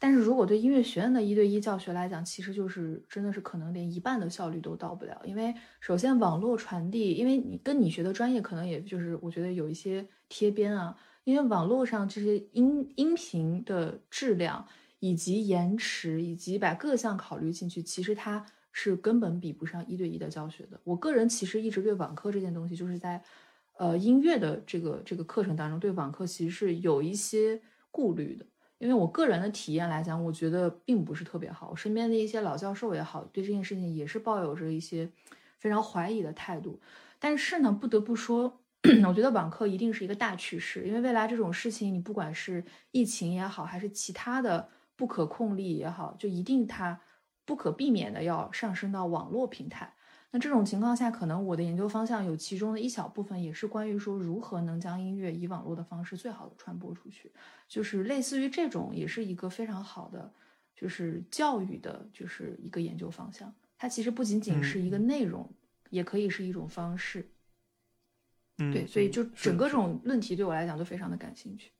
[0.00, 5.20] 但是如果对音乐学院的一对一教学来讲，其实就是真的是可能连一半的效率都到不了。
[5.24, 14.66] 因为首先网络传递，因为你跟你学的专业可能也就是我觉得有一些贴边啊，因为网络上这些音音频的质量
[14.98, 18.44] 以及延迟以及把各项考虑进去，其实它。
[18.82, 20.80] 是根本比不上一对一的教学的。
[20.84, 23.22] 我个人其实一直对网课这件东西，就是在，
[23.76, 28.46] 呃，音乐的这个这个课程当中，对网课其实是有一些顾虑的。
[28.78, 31.68] 因为我个人的体验来讲，我觉得并不是特别好。
[31.70, 35.10] 我身边的一些老教授也好，对这件事情也是抱有着一些
[35.58, 36.80] 非常怀疑的态度。
[37.18, 38.62] 但是呢，不得不说，
[39.06, 44.68] 我觉得网课一定是一个大趋势，因为未来这种事情，你不管是疫情也好，还是其他的。
[44.96, 47.00] 不可控力也好，就一定它
[47.50, 49.92] 不可避免的要上升到网络平台。
[50.30, 57.32] 那这种情况下，可能我的研究方向有其中的一小部分也是关于说如何能将音乐以网络的方式最好的传播出去，
[57.66, 60.32] 就是类似于这种，也是一个非常好的，
[60.76, 63.52] 就是教育的，就是一个研究方向。
[63.76, 65.52] 它其实不仅仅是一个内容，
[65.88, 67.28] 也可以是一种方式。
[68.58, 71.72] 嗯，对，所以就整个这种论题对我来讲都非常的感兴趣。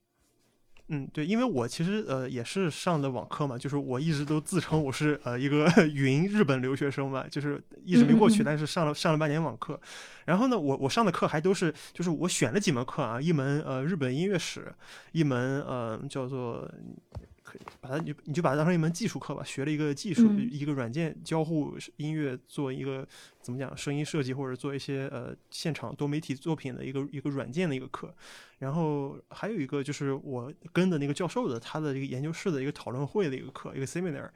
[0.93, 9.81] 嗯，对，因为我其实呃也是上的网课嘛，就是我一直都自称我是呃一个 云日本留学生嘛，就是一直没过去，但是上了上了半年网课，
[10.27, 14.75] 然后呢，我我上的课还都是就是我选了几门课啊，一门呃日本音乐史，
[15.13, 16.69] 一门呃叫做。
[17.81, 23.07] 把它你你就把它当成一门技术课吧，学了一个技术，一个软件交互音乐，做一个
[23.41, 28.15] 怎么讲声音设计，或者做一些呃现场多媒体作品的一个一个软件的一个课。
[28.59, 34.29] 然后还有一个就是我跟的那个教授的他的一个研究室的一个讨论会的一个课，一个 seminar。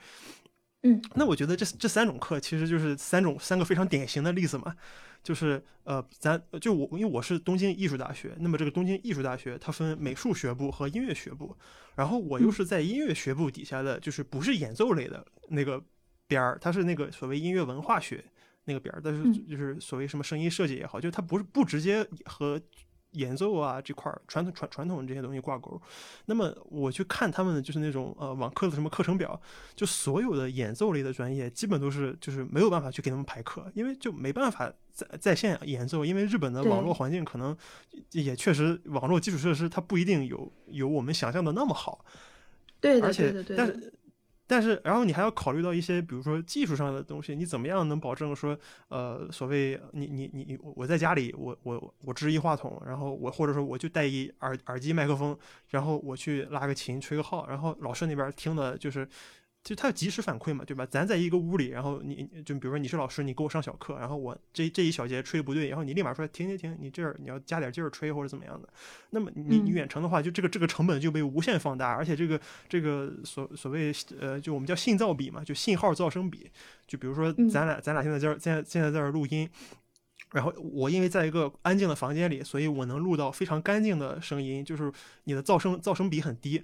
[0.82, 4.74] 嗯，那我觉得这这三种课其实就是三种三个非常典型的例子嘛。
[5.24, 11.56] 就是呃，咱就我，因为我是东京艺术大学，那么这个东京艺术大学它分美术学部和音乐学部，
[11.96, 15.82] 然后我又是在音乐学部底下的，就是不是演奏类的那个
[16.28, 18.24] 边儿，它是那个所谓音乐文化学
[18.66, 22.60] 那个边儿，但是就是所谓什么声音设计也好，就它不是不直接和。
[23.14, 25.80] 演奏啊这块儿传统传传统这些东西挂钩，
[26.26, 29.40] 那么我去看他们的就是那种呃网课的什么课程表，
[29.76, 37.54] 就所有的演奏类的专业基本都是就是没有办法去给他们排课，因为就没办法在在线演奏，因为日本的网络环境可能
[38.12, 42.04] 也确实网络基础设施它不一定有有我们想象的那么好，
[42.80, 43.92] 对，而且但是。
[44.46, 48.56] 但是，然后你还要考虑到一些，比如说技术上的东西，你怎么样能保证说，
[48.88, 55.34] 呃，所谓你你你我在家里，我我我支一话筒，然后我或者说我就带一耳耳机麦克风，
[55.70, 59.08] 然后我去拉个琴吹个号，然后老师那边听的就是。
[59.64, 60.84] 就他要及时反馈嘛，对吧？
[60.84, 68.68] 咱在一个屋里，然后你就比如说你是老师，你给我上小课，然后我这这一小节吹不对，然后你立马说停停停，你这儿你要加点劲儿吹或者怎么样的。
[69.08, 76.50] 那么你你远程的话，就这个这个成本就被无限放大，而且这个这个所所谓呃，就我们叫信噪比嘛，就信号噪声比。
[76.86, 79.48] 就比如说咱俩咱俩现在这儿现在现在在这儿录音，
[80.32, 84.92] 然后我因为在一个安静的房间里，所以我能录到非常干净的声音，就是
[85.24, 86.62] 你的噪声噪声比很低。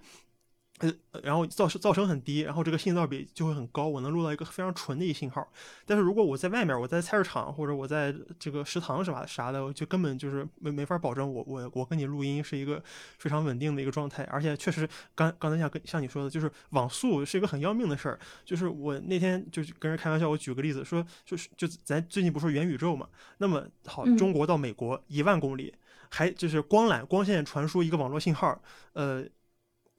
[0.80, 5.46] 呃，然后噪声噪声很低，然后这个信噪比就会很高，我能录到一个非常纯的一信号。
[5.84, 12.82] 但是如果我在外面，我在菜市场或者我在这个食堂啥啥的，就根本就是没没法保证我我我跟你录音是一个
[13.18, 14.24] 非常稳定的一个状态。
[14.24, 18.18] 而且确实，刚刚才像跟像你说的，就是网速是一个很要命的事儿。
[18.44, 23.06] 就是我那天就是跟人开玩笑，我举个例子说，就是就咱最近不是元宇宙嘛？
[23.36, 25.74] 那么好，中国到美国一万公里，
[26.08, 28.58] 还就是光缆光线传输一个网络信号，
[28.94, 29.26] 呃。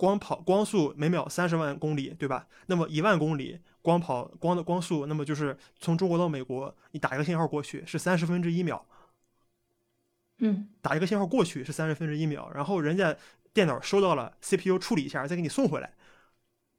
[0.01, 2.47] 光跑光速每秒三十万公里，对吧？
[2.65, 8.83] 那么一万公里光跑光的光速，那么就是从中国到美国，你打一个信号过去是三十分之一秒。
[10.39, 13.15] 嗯，打一个信号过去是三十分之一秒，然后人家
[13.53, 15.93] 电脑收到了，CPU 处理一下再给你送回来，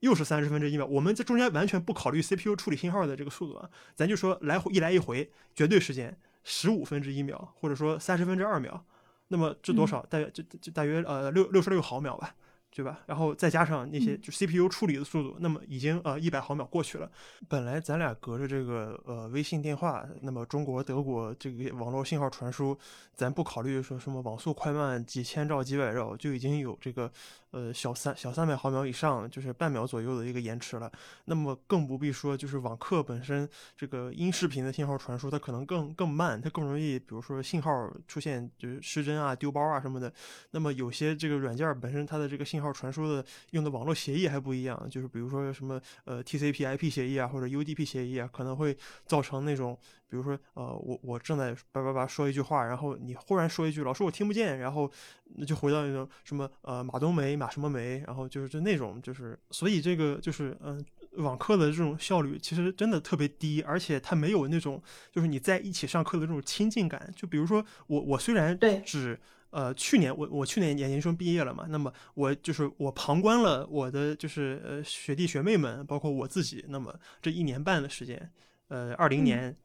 [0.01, 0.85] 又是三十分之一秒。
[0.85, 8.85] 我们这中间完全不考虑 CPU 处理信号的这个速度啊，咱就说来回一来一回绝对时间十五分之一秒，或者说三十分之二秒，
[9.29, 10.05] 那么这多少？
[10.07, 12.35] 大约就就大约呃六六十六毫秒吧。
[12.75, 13.01] 对吧？
[13.07, 17.11] 然后再加上那些就 CPU 处理的速度，那么已经呃一百毫秒过去了。
[17.47, 22.77] 本来咱俩隔着这个呃微信电话，那么中国、德国这个网络信号传输，
[23.15, 27.13] 咱不考虑说什么网速快慢几千兆、几百兆，就已经有这个。
[27.53, 30.91] 呃，小三小三百毫秒以上，就是半秒左右的一个延迟了。
[31.27, 40.13] 那么更不必说，就是网课本身这个音视频的信号传输，它可能更更慢，它更容易，比如说信号出现就是失真啊、丢包啊什么的。
[40.51, 49.79] 那么有些这个软件本身它的这个信号传输的用的网络协议还不一样，就是比如说什么呃 TCP/IP 协议啊，或者 UDP 协议啊，可能会造成那种。
[50.09, 54.93] 比如说，呃，我我正在叭叭叭说一句话，然后你忽然说一句，老师我听不见，然后
[55.37, 67.13] 那就回到那种什么呃马冬梅马什么没，然后就是就那种就是，所以这个就是嗯网课的这种效率其实真的特别低，而且它没有那种就是你在一起上课的这种亲近感。
[67.17, 69.19] 就比如说我我虽然只
[69.51, 78.31] 呃去年我我去年研究生毕业了嘛，那么我就是我旁观了我的就是呃学弟学妹们，包括我自己，那么这一年半的时间，
[78.69, 79.57] 呃二零年。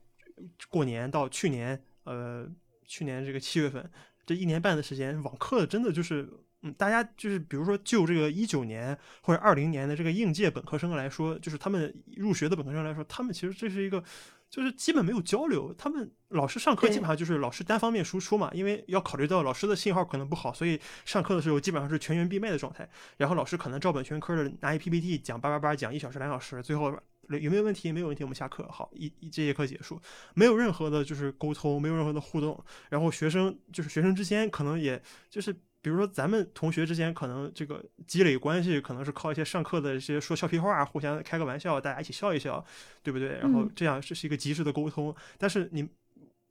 [0.69, 2.47] 过年到去年，呃，
[2.85, 3.89] 去年这个七月份，
[4.23, 6.29] 这一年半的时间，网课真的就是，
[6.67, 14.03] 嗯，大家就是，比如说就这个一九年或者二零年的这个应届本科生来说，就是他们入学的本科生来说，他们其实这是一个
[14.49, 15.73] 就是基本没有交流。
[15.77, 22.87] 他们老师上课基本上就是老师单方面输出嘛，因为要考虑到老师的信号可能不好，所以上课的时候基本上是全员闭麦的状态。
[23.17, 26.91] 然后老师可能照本宣科的拿一 PPT 讲叭叭叭讲一小时两小时，最后
[27.29, 27.91] 有没有问题？
[27.91, 29.99] 没有问题，我们下课好，一一这节课结束，
[30.33, 32.63] 没有任何的就是沟通，没有任何的互动。
[32.89, 35.55] 然后学生就是学生之间可能也就是。
[35.87, 42.61] 比如说，咱们同学之间可能这个积累关系，可能是靠一些上课的一些说俏皮话，互相开个玩笑，大家一起笑一笑，
[43.01, 43.29] 对不对？
[43.39, 45.15] 然后这样这是一个及时的沟通。
[45.37, 45.87] 但是你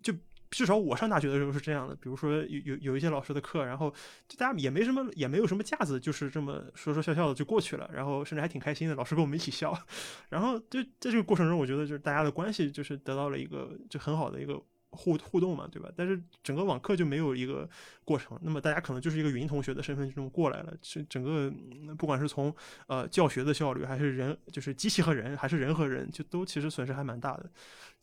[0.02, 0.10] 就
[0.50, 3.92] 至少我上大学的时候是这样的，比如说有有有一些老师的课，然后
[4.26, 9.78] 就大家也没什么也没有什么架子，就是这么说说笑笑的就过去了，然后甚至还挺开心的，老师跟我们一起笑。
[10.30, 14.58] 然后就在这个过程中，我觉得就是大家的关系就是得到了一个就很好的一个。
[14.96, 15.90] 互互动嘛，对吧？
[15.94, 17.68] 但是整个网课就没有一个
[18.04, 21.52] 过程，那么大家可能就是一个云同学的身份这么过来了，是整个
[21.96, 22.54] 不管是从
[22.86, 27.50] 呃教学的效率，还是人就是机器和人，还是人和人，就都其实损失还蛮大的。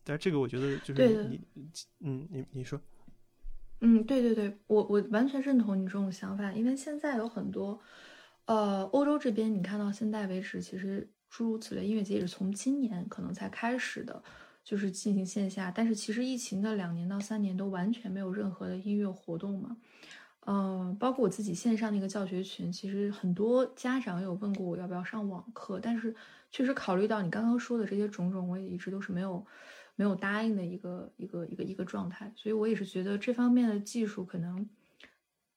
[0.04, 1.40] 但是这个我觉得就是你，
[2.00, 2.80] 嗯，你你说，
[3.80, 7.80] 嗯，对对对，我我完全认同你这种想法，因为现在有很多
[8.44, 14.22] 呃欧洲这边，你看到现在为止，其实诸如此类音乐节也是从今年可能才开始的。
[14.64, 19.76] 就是进行线下，但是其实疫情的两年到三年都完全没有任何的音乐活动嘛，
[20.46, 26.14] 嗯，包括我自己线上那个教学群，其实很多家长有问过我要不要上网课，但是
[26.50, 29.46] 确实考虑到你刚刚说的这些种种，我也一直都是没有
[29.96, 34.66] 没有答应的一个一个一个一个状态，所以我也是觉得这方面的技术可能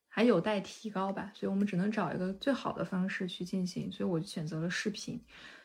[0.09, 5.21] 还有待提高吧，所以我们只能找一个最好的方式去进行，所以我选择了视频。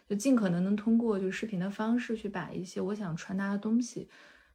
[0.08, 4.08] 就尽可能能通过就是视频的方式去把一些我想传达的东西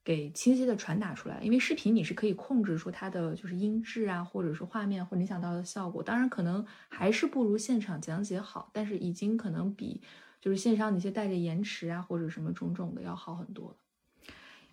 [0.03, 10.01] 给清晰的传达出来，因为视频你是可以控制出它的就是音质啊，或者是画面或你想到的效果，当然可能还是不如现场讲解好，但是已经可能比
[10.39, 13.75] 就是线上那些带着延迟啊或者什么种种的要好很多。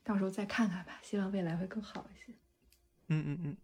[0.02, 2.32] 到时候再看看吧，希望未来会更好一些。
[3.08, 3.56] 嗯嗯嗯，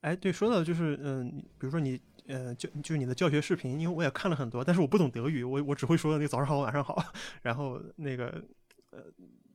[0.00, 2.00] 哎，对，说到就是嗯，比如说你。
[2.26, 7.04] 呃，就就是你的教学视频，因为我也看了很多，但是我不懂德语，我我只会说那个早上好，晚上好。
[7.42, 8.42] 然后那个
[8.90, 9.00] 呃，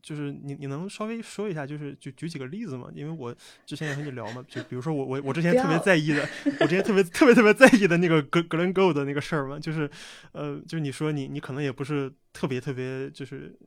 [0.02, 2.90] 就是你你能稍微说一下，就是就举几个例子吗？
[2.94, 6.28] 因为我之前也和你聊嘛，就比如说我我我之前特别在意的，
[6.62, 9.90] 我之前特别特别特别在意的那个格格伦 Go 的那个事儿嘛，就是
[10.32, 13.58] 呃，就是你说你你可能也不是特别特别就是。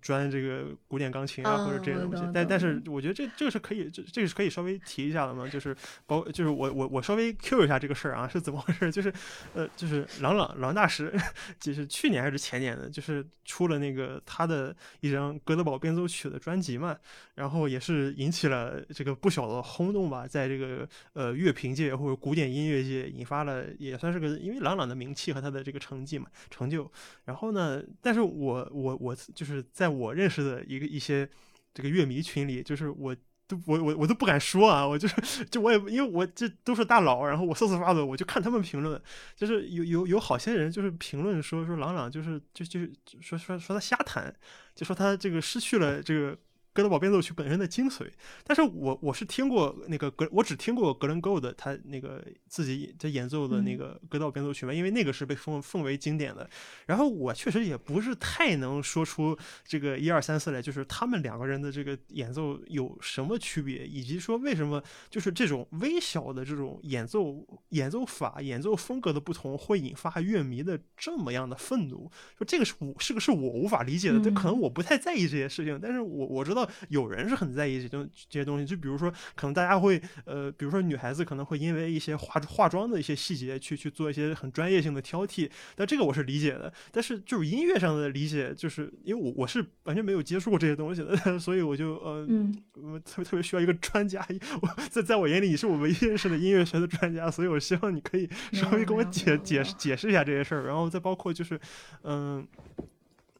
[0.00, 5.76] 专这个古典钢琴啊，或者这些东西，但但是我觉得这这个是可以，这这个是可以稍微提一下的嘛，就是
[6.06, 8.90] 包就是我我我稍微 Q 一下这个事儿啊，是怎么回事？
[8.92, 9.12] 就是
[9.54, 11.12] 呃，就是郎朗郎大师，
[11.58, 16.96] 就是去年还是前年的，就是出了那个他的一张《哥德堡变奏曲》的专辑嘛，
[17.34, 26.90] 然后也是引起了这个不小的轰动吧，在这个呃乐评界或者古典音乐界引发了，也算是个因为郎朗的名气和他的这个成绩嘛成就，
[27.24, 29.64] 然后呢，但是我我我就是。
[29.80, 31.26] 在我认识的一个一些
[31.72, 33.16] 这个乐迷群里，就是我
[33.46, 35.14] 都我我我都不敢说啊，我就是
[35.50, 39.00] 就我也因为我这都是大佬，然后我瑟瑟发抖，我就看他们评论，
[39.34, 44.34] 就是有有有好些人就是评论说说朗朗就是就就是说说说他瞎弹，
[44.74, 46.36] 就说他这个失去了这个。
[46.72, 48.08] 哥德堡变奏曲本身的精髓，
[48.44, 56.48] 但是我我是听过那个格，我只听过格伦 Go 的他那个自己在演奏的那个格德堡变奏曲嘛，因为那个是被奉奉为经典的。
[56.86, 64.80] 然后我确实也不是太能说出这个一二三四来，就是他们两个人的这个演奏有什么区别，以及说为什么
[65.10, 76.59] 就是这种微小的这种演奏演奏法、演奏风格的不同会引发乐迷的这么样的愤怒，说这个是我是个是我无法理解的，这可能我不太在意这些事情，但是我我知道。
[76.88, 86.72] 有人是很在意这东这些东西，就比如说，可能大家会呃，比如说女孩子可能会因为一些化化妆的一些细节去去做一些很专业性的挑剔，但这个我是理解的。
[86.90, 92.26] 但是就是音乐上的理解，就是因为我我是完全没有接触过这些东西的， 所以我就呃，
[92.74, 94.26] 我特别特别需要一个专家。
[94.62, 101.58] 我在在我眼里，你是我唯一认识的音乐学的专家，所以我希望你可以稍微跟我解解释解释一下这些事儿，然后再包括就是
[102.02, 102.46] 嗯，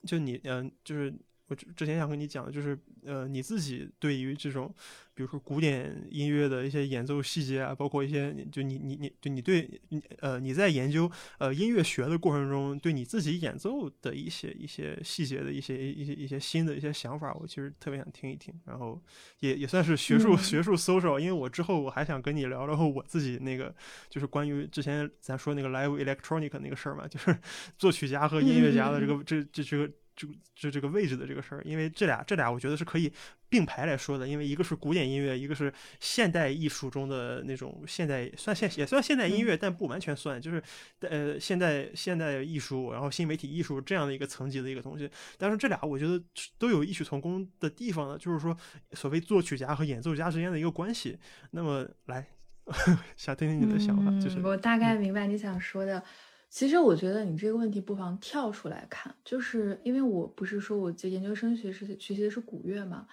[0.05, 1.12] 就你嗯，就是
[1.51, 2.79] 我之前想跟你讲的就是。
[3.03, 4.71] 呃，你自己对于这种，
[5.15, 9.81] 比如说古典音乐的一些演奏细节啊，包括一些，就你你你就你对，
[10.19, 18.53] 呃，你在研究呃音乐学的过程中，对你自己演奏的一些一些细节的一些一些一些新的一些想法，我其实特别想听一听。
[18.67, 19.03] 然后
[19.39, 23.75] 也也算是学术学术 social，，因为我之后我还想跟你聊聊我自己那个，
[24.11, 27.35] 就是关于之前咱说那个 live electronic 那个事儿嘛，就是
[27.79, 29.87] 作曲家和音乐家的这个这这这个。
[29.87, 33.11] 这个就就这个位置的这个事儿，因为这俩这俩我觉得是可以
[33.49, 40.62] 并排来说的，因为一个是古典音乐，一个是现代艺术中的那种现代算现也算现代音乐，但不完全算，就是
[41.01, 45.09] 呃现代现代艺术，然后新媒体艺术这样的一个层级的一个东西。
[45.39, 46.23] 但是这俩我觉得
[46.59, 48.55] 都有异曲同工的地方呢，就是说
[48.93, 51.18] 所谓作曲家和演奏家之间的一个关系。
[51.53, 52.27] 那么来
[53.16, 56.05] 想听听你的想法，就是我大概明白你想说的。
[56.51, 63.07] 其实我觉得你这个问题不妨跳出来看，就是因为我不是说我这研究生学是学习的是古乐嘛，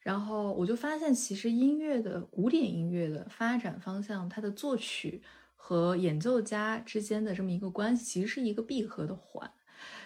[0.00, 5.22] 然后我就发现其实音乐的古典音乐的发展方向，它的作曲
[5.54, 9.48] 和演奏家之间的这么一个关系，其实是一个闭合的环，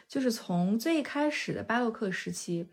[0.07, 2.68] 就是从最开始的巴洛克时期，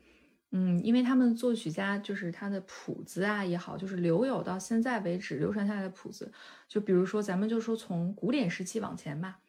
[0.51, 6.33] 嗯，因为他们作曲家就是他的谱子啊也好，就是留有到现在为止流传下来的谱子，
[6.67, 9.39] 就比如说咱们就说从古典时期往前吧。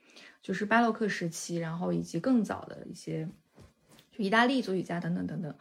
[0.42, 3.28] 就是巴洛克时期，然后以及更早的一些，
[4.10, 5.56] 就意大利作曲家等等等等，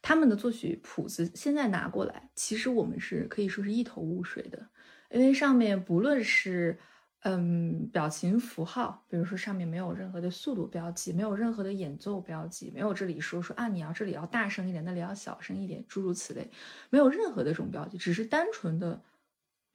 [0.00, 4.66] 他们的作曲谱子现在拿过来，其实我们是可以说是一头雾水的，
[5.10, 6.78] 因为上面不论是
[7.20, 16.50] 嗯表情符号，比如说上面没有任何的速度标记，没有任何的演奏标记，没有这里说说啊你要这里要大声一点，那里要小声一点，诸如此类，
[16.88, 19.02] 没有任何的这种标记，只是单纯的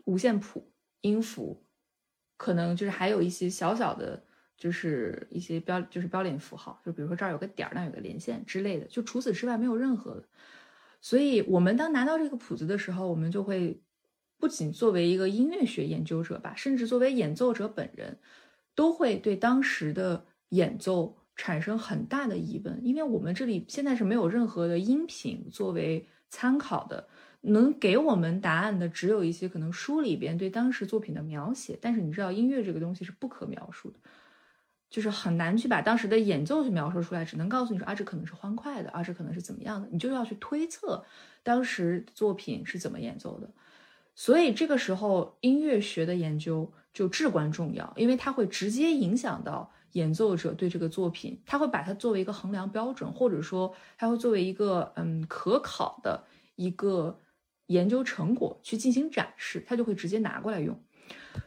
[0.05, 1.63] 五线谱音符，
[2.37, 4.23] 可能就是还有一些小小的。
[4.57, 10.23] 就是一些标，就是标点符号，就比如说这儿有个点儿，那有个连线之类的，就除此之外没有任何的。
[10.99, 13.79] 所以，我们当拿到这个谱子的时候，我们就会
[14.39, 18.17] 不仅作为一个音乐学研究者吧，甚至作为演奏者本人，
[18.73, 27.07] 都会对当时的演奏产生很大的疑问，因为我们这里现在是没有任何的音频作为参考的，
[27.41, 33.99] 能给我们答案的只有一些可能书里边对当时作品的描写，但是你知道，音乐这个东西是不可描述的。
[34.89, 41.03] 就是很难去把当时的演奏去描述出来，只能告诉你说啊，这可能是欢快的，啊，这可能是怎么样的，你就要去推测
[41.43, 43.49] 当时作品是怎么演奏的。
[44.15, 56.23] 所以这个时候音乐学的研究就至关重要，因为它会直接影响到演奏者对这个作品，他会把它作为一个衡量标准，或者说他会作为一个嗯可考的
[56.55, 57.19] 一个
[57.67, 60.79] 研究成果去进行展示，他就会直接拿过来用。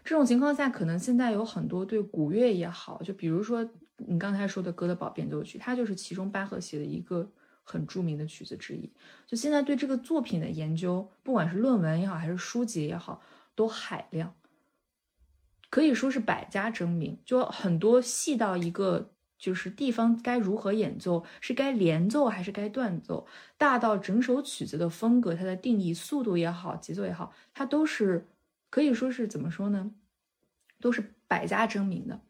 [0.02, 7.30] 这种情况下，可能现在有很多对古乐也好，就比如说你刚才说的《哥德堡变奏曲》，它就是其中巴赫写的一个
[7.62, 8.90] 很著名的曲子之一。
[9.26, 13.22] 就现在对这个作品的研究，不管是论文也好，还是书籍也好，
[13.54, 14.34] 都海量，
[15.68, 17.18] 可以说是百家争鸣。
[17.24, 23.26] 就很多细到一个就是地方该如何演奏，是该连奏还是该断奏，
[23.58, 28.26] 大到整首曲子的风格，它的定义、速度也好，节奏也好，它都是。
[28.70, 29.90] 可以说是怎么说呢，
[30.80, 32.20] 都是百家争鸣的。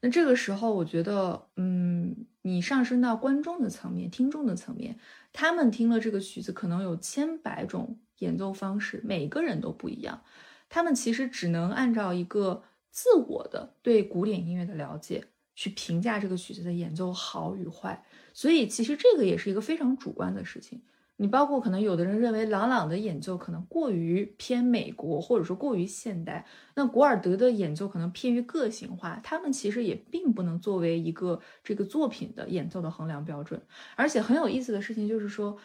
[0.00, 4.98] 那这个时候，我觉得，嗯，你上升到观众的层面、听众的层面，
[5.32, 10.24] 他们听了这个曲子，可能有千百种演奏方式，每个人都不一样。
[10.68, 15.24] 他们其实只能按照一个自我的对古典音乐的了解
[15.54, 18.04] 去评价这个曲子的演奏好与坏。
[18.34, 20.82] 所以，其实这个也是一个非常主观的事情。
[21.22, 26.44] 你包括可能有的人认为朗朗的演奏可能过于偏美国，或者说过于现代，
[26.74, 33.62] 那古尔德的演奏可能偏于个性化，他们其实也并不能作为一个这个作品的演奏的衡量标准。
[33.94, 35.56] 而且很有意思的事情就是说，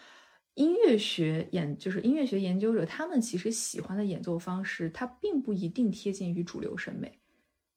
[0.53, 7.17] 音乐学演就是音乐学研究者，他们其实喜欢的演奏方式，它并不一定贴近于主流审美，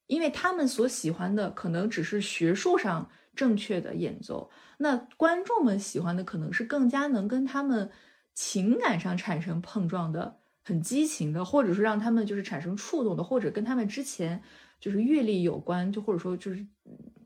[0.06, 3.10] 因为他们所喜欢的可能只是学术上。
[3.34, 7.90] 正确的演奏，那观众们喜欢的可能是更加能跟他们
[8.34, 14.42] 情感上产生碰撞的、很激情的，或者是让他们就是产生触动的，或者跟他们之前
[14.78, 16.66] 就是阅历有关，就或者说就是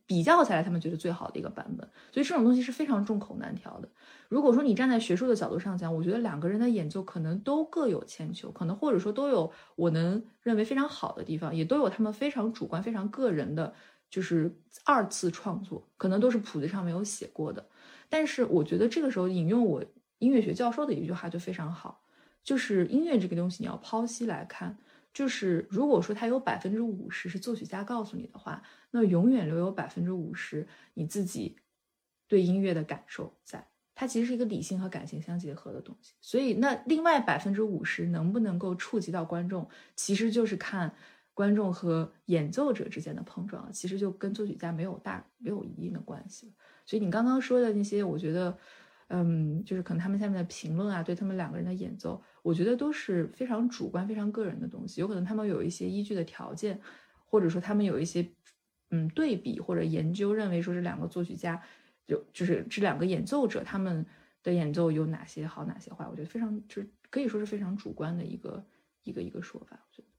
[0.07, 1.89] 比较起来，他们觉得最好的一个版本。
[2.13, 3.89] 所以这种东西是非常众口难调的。
[4.29, 13.75] 如果说你站在学术的角度上讲，我觉得两个人的演奏可能都各有千秋，可能或者说都有我能认为非常好的地方，也都有他们非常主观、非常个人的。
[14.15, 14.49] 就是
[14.85, 17.69] 二次创作，可能都是谱子上没有写过的。
[18.09, 19.85] 但是我觉得这个时候引用我
[20.21, 22.01] 音乐学教授的一句话就非常好，
[22.45, 24.79] 就是音乐这个东西你要剖析来看，
[25.13, 28.63] 就是如果说它有百分之五十是作曲家告诉你的话，
[28.93, 31.57] 那永远留有百分之五十你自己
[32.29, 33.67] 对音乐的感受在。
[33.97, 36.13] 它其实是一个理性和感情相结合的东西。
[36.21, 40.95] 所以那另外百分之五十能不能够触及到观众，其实就是看。
[41.35, 46.55] 观众和演奏者之间的碰撞，其实就跟作曲家没有大没有一定的关系。
[46.87, 48.57] 所以你刚刚说的那些，我觉得，
[49.09, 55.01] 嗯，就是可能他们下面的评论啊，对他们两个人的演奏，我觉得都是非常主观、非常个人的东西。
[55.01, 56.81] 有可能他们有一些依据的条件，
[57.25, 58.31] 或者说他们有一些
[58.91, 61.61] 嗯对比或者研究，认为说这两个作曲家
[62.07, 64.07] 就就是这两个演奏者他们
[64.43, 66.07] 的演奏有哪些好，哪些坏？
[66.07, 68.65] 我觉得非常就是可以说是非常主观的一个
[69.03, 69.81] 一个一个说法。
[69.89, 70.14] 我觉得。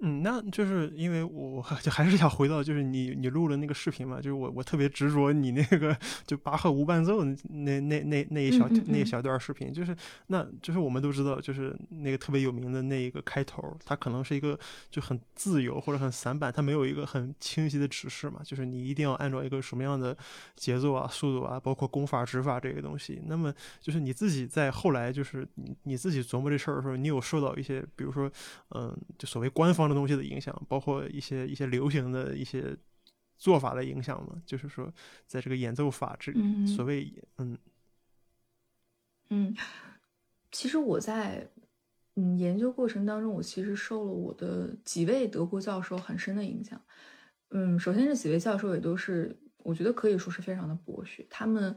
[0.00, 9.96] 嗯，那就是因为我 就还是想回到，就是你你录了那个视频嘛，就是我我特别执着你那个就巴赫无伴奏那那那那一小那一小段视频，就是
[10.28, 14.56] 那就是我们都知道，就是那个特别有名的那一个开头，它可能是一个
[14.88, 20.16] 就很自由或者很散板，它没有一个很清晰的指示嘛，就是你一定要按照一个什么样的
[20.54, 23.20] 节奏啊、速度啊，包括功法、指法这个东西。
[23.26, 28.30] 那么就是你自己在后来就是你你自己琢磨这事儿的时候，你有受到一些，比如说
[28.76, 29.87] 嗯，就所谓官方。
[29.88, 32.76] 的东西的影响，包括一些一些流行的一些
[33.36, 34.92] 做法的影响嘛，就是说，
[35.26, 36.32] 在这个演奏法这
[36.66, 37.56] 所谓嗯
[39.30, 39.56] 嗯，
[40.50, 41.48] 其实我在
[42.16, 46.80] 嗯研究过程当中，我其实受了我的几位德国教授很深的影响。
[47.50, 51.76] 嗯，首先这几位教授也都是我觉得可以说是非常的博学，他们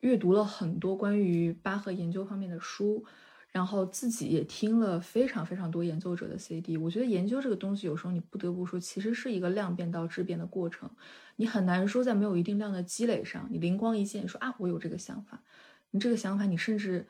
[0.00, 3.04] 阅读了很多关于巴赫研究方面的书。
[3.50, 10.88] 然后自己也听了非常非常多演奏者的 CD，我觉得研究这个东西有时候你不得不说，其实是一个量变到质变的过程。
[11.36, 15.42] 你很难说在没有一定量的积累上，你灵光一现说啊，我有这个想法。
[15.90, 17.06] 你这个想法，你甚至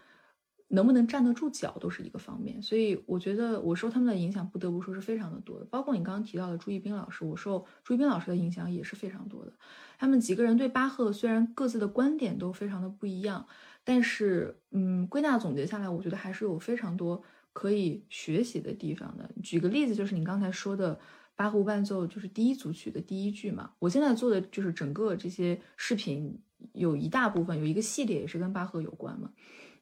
[0.68, 2.62] 能不能站得住脚都是一个方面。
[2.62, 5.64] 所以我觉得我受他们的影响，不得不说是非常的多的。
[5.64, 9.53] 包括你刚刚提到的朱一冰老师，我受朱一冰老师的影响也是非常多的。
[9.99, 13.49] 他们几个人对巴赫虽然各自的观点都非常的不一样。
[13.91, 17.22] 但是，嗯，归纳总结下来，我觉得还是有非常多
[17.55, 19.30] 可以学习的地方的。
[19.43, 21.01] 举个例子，就是你刚才说的
[21.34, 23.70] 巴赫伴奏，就是第一组曲的第一句嘛。
[23.78, 26.39] 我现在做的就是整个这些视频，
[26.74, 29.32] 有一大部分有一个系列也是跟巴赫有关嘛。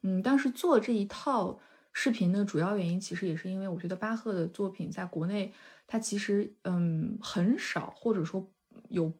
[0.03, 1.59] 嗯，当时做这一套
[1.91, 5.51] 视频的主要原因，其实也是因为我觉得巴赫的作品在国内，
[5.85, 8.49] 它其实嗯很少，或者说
[8.87, 9.11] 有。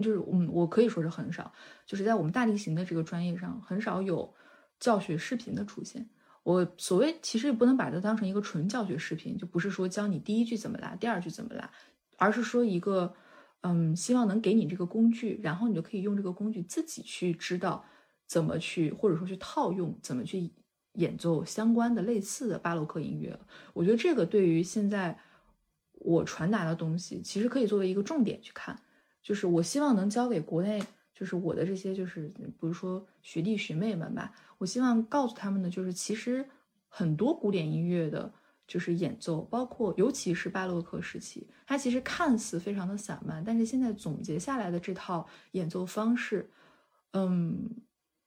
[0.00, 1.52] 就是嗯，我可以说是很少，
[1.86, 4.34] 就是在我们大提琴的这个专业上，很少有
[4.78, 6.08] 教学视频的出现。
[6.42, 11.70] 我所谓其实也不能把它当成一个纯教学视频，就不是说教你第一句怎么拉，第二句怎么拉，
[12.16, 13.14] 而是说一个
[13.60, 17.84] 嗯，希望能给你这个工具，然后你就可以用这个工具自己去知道
[18.26, 20.50] 怎么去，或者说去套用怎么去
[20.94, 23.38] 演奏相关的类似的巴洛克音乐。
[23.74, 25.18] 我觉得这个对于现在
[25.92, 28.80] 我传达的东西，其实可以作为一个重点去看。
[29.22, 30.82] 就是我希望能教给国内，
[31.14, 36.48] 就是我的这些，就是比如说学弟学妹们吧，我希望告诉他们的就是，其实
[36.88, 38.32] 很多古典音乐的，
[38.66, 46.50] 就是演奏，包括尤其是巴洛克时期，它其实看似非常的散漫，但是现在总结下来的这套演奏方式，
[47.12, 47.68] 嗯，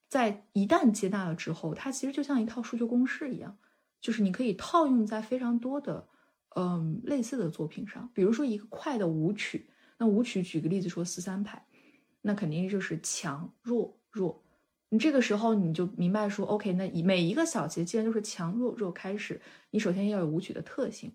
[0.08, 3.58] 在一旦接纳了之后，它其实就像一套数学公式一样，
[4.00, 6.08] 就是你可以套用在非常多的，
[6.56, 9.68] 嗯，类似的作品上，比如说一个快的舞曲。
[10.04, 11.66] 那舞曲举个例子说四三拍，
[12.22, 14.44] 那肯定就是强弱弱。
[14.90, 19.40] 你这个时候你就明白说，OK，那以每一个小节既然都是强弱弱开始，
[19.72, 21.14] 你首先要有舞曲的特性，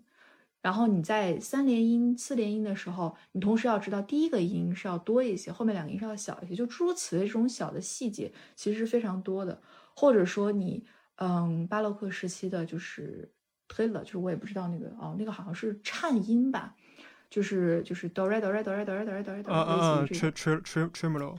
[0.63, 9.61] 然后你在三连音、四连音的时候，你同时要知道第一个音是要多一些，后面两个音是要小一些，就诸如此类这种小的细节其实是非常多的。
[9.95, 10.83] 或者说你，
[11.17, 13.31] 嗯，巴洛克时期的就是
[13.67, 16.75] 推了，就是我也不知道那个哦，那个好像是颤音吧。
[17.29, 20.89] 就是就是 do re do re do re do re do re do re do，类似于这个。
[20.91, 21.35] tremolo。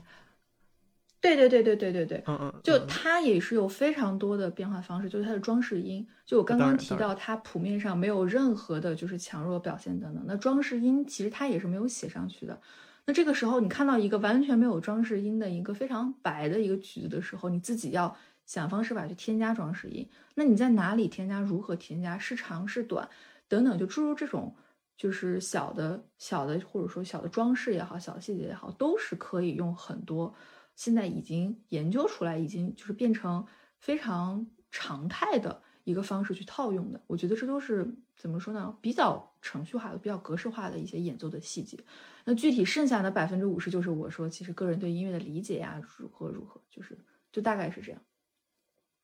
[1.19, 2.23] 对对对对对对对。
[2.25, 2.61] 嗯嗯。
[2.63, 6.07] 就它也是有非常多的变化方式，就是它的装饰音。
[6.25, 10.23] 就我刚刚提到，它谱面上没有任何的就是强弱表现等等。
[10.25, 12.59] 那装饰音其实它也是没有写上去的。
[13.05, 18.15] 那这个时候你看到一个完全没有装饰音的一个非常白的一个曲子的时候，你自己要
[18.45, 20.09] 想方设法去添加装饰音。
[20.35, 21.39] 那你在哪里添加？
[21.41, 22.17] 如何添加？
[22.17, 23.07] 是长是短？
[23.47, 24.55] 等等，就诸如这种。
[25.01, 30.31] 就是小的、小的，或者说小的装饰也好，小的细节也好，都是可以用很多
[30.75, 33.43] 现在已经研究出来，已经就是变成
[33.79, 37.01] 非常常态的一个方式去套用的。
[37.07, 38.77] 我觉得这都是怎么说呢？
[38.79, 41.83] 比较程序化的、比较格式化的一些演奏的细节。
[42.25, 46.95] 那具体剩下的百分之五十，就是我说其实个人对音乐的理解呀，如何如何，就是
[47.31, 47.99] 就大概是这样。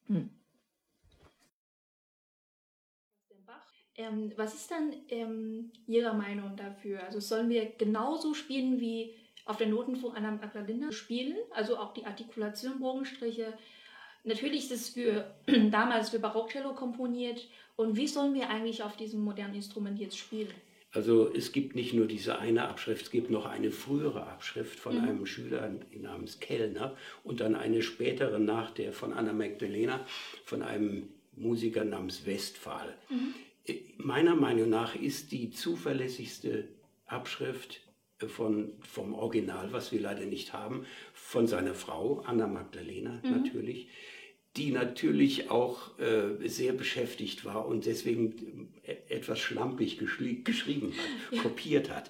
[0.10, 0.30] 嗯。
[3.98, 7.04] Ähm, was ist dann ähm, Ihrer Meinung dafür?
[7.04, 11.36] Also sollen wir genauso spielen wie auf der Notenfuhr einer Magdalena spielen?
[11.52, 13.54] Also auch die Artikulation, Bogenstriche.
[14.24, 15.34] Natürlich ist es für
[15.72, 17.48] damals für Barockcello komponiert.
[17.76, 20.54] Und wie sollen wir eigentlich auf diesem modernen Instrument jetzt spielen?
[20.92, 24.98] Also es gibt nicht nur diese eine Abschrift, es gibt noch eine frühere Abschrift von
[24.98, 25.08] mhm.
[25.08, 30.06] einem Schüler namens Kellner und dann eine spätere nach der von Anna Magdalena
[30.46, 32.96] von einem Musiker namens Westphal.
[33.10, 33.34] Mhm
[33.98, 36.68] meiner Meinung nach ist die zuverlässigste
[37.06, 37.82] Abschrift
[38.26, 43.32] von, vom Original, was wir leider nicht haben, von seiner Frau, Anna Magdalena Mhm.
[43.32, 43.90] natürlich,
[44.56, 51.40] die natürlich auch äh, sehr beschäftigt war und deswegen äh, etwas schlampig geschri geschrieben hat,
[51.44, 52.10] kopiert hat.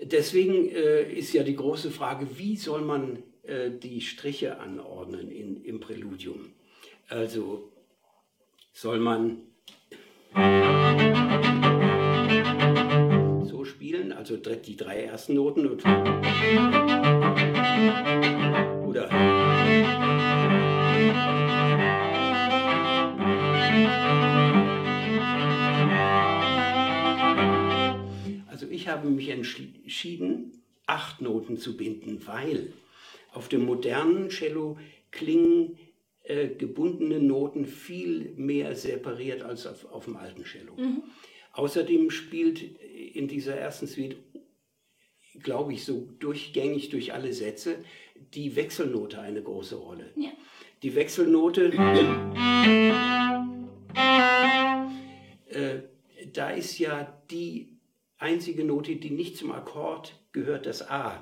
[0.00, 5.62] Deswegen äh, ist ja die große Frage, wie soll man äh, die Striche anordnen in,
[5.64, 6.52] im Präludium?
[7.08, 7.70] Also
[8.72, 9.42] soll man
[13.44, 15.84] so spielen, also die drei ersten Noten und
[18.86, 19.10] oder
[28.48, 32.72] Also ich habe mich entschieden, acht Noten zu binden, weil
[33.32, 34.78] auf dem modernen Cello
[35.10, 35.78] klingen
[36.32, 40.74] äh, gebundene Noten viel mehr separiert als auf, auf dem alten Cello.
[41.52, 44.16] Außerdem spielt in dieser ersten Suite,
[45.42, 47.84] glaube ich, so durchgängig durch alle Sätze
[48.34, 50.12] die Wechselnote eine große Rolle.
[50.16, 50.30] Ja.
[50.82, 51.72] Die Wechselnote,
[55.46, 55.82] äh,
[56.32, 57.78] da ist ja die
[58.18, 61.20] einzige Note, die nicht zum Akkord gehört, das A.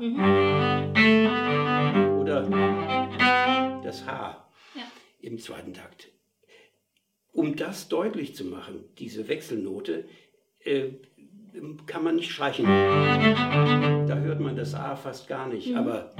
[2.21, 2.49] Oder
[3.83, 4.50] das H.
[5.23, 6.11] im zweiten Takt.
[7.33, 10.05] Um das deutlich zu machen, diese Wechselnote,
[10.65, 10.91] äh,
[11.87, 12.65] kann man nicht streichen.
[12.65, 16.13] Da hört man das A fast gar nicht, aber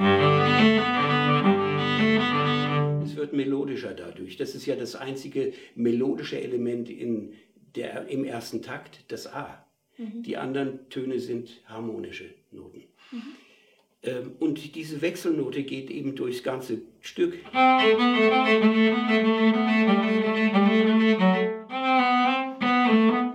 [3.05, 4.37] es wird melodischer dadurch.
[4.37, 7.35] Das ist ja das einzige melodische Element in
[7.77, 9.65] der, im ersten Takt, das A.
[9.99, 12.85] Die anderen Töne sind harmonische Noten.
[13.13, 13.23] Ähm,
[14.39, 17.39] und diese Wechselnote geht eben durchs ganze Stück.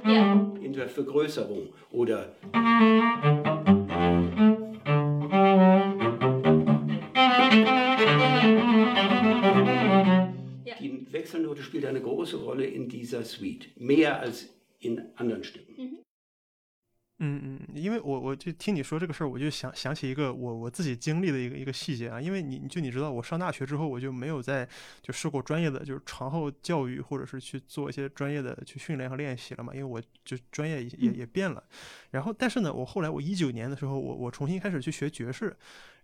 [0.05, 0.51] Ja.
[0.61, 2.33] in der Vergrößerung oder
[10.65, 10.75] Ja.
[10.79, 14.49] die Wechselnote spielt eine große Rolle in dieser Suite, mehr als
[14.79, 15.74] in anderen Stücken.
[17.19, 22.19] 嗯嗯，因为我我就听你说这个事儿，我就想想起一个我我自己经历的一个一个细节啊。
[22.19, 24.67] 因为你就你知道，我上大学之后，我就没有再
[25.01, 29.73] 就受过专业的就是长后教育，或者是去做一些专业的去训练和练习了嘛。
[29.73, 31.63] 因为我就专业也也也变了。
[32.11, 35.55] 然后，但是呢，我后来我一九年的时候，我我重新开始去学爵士。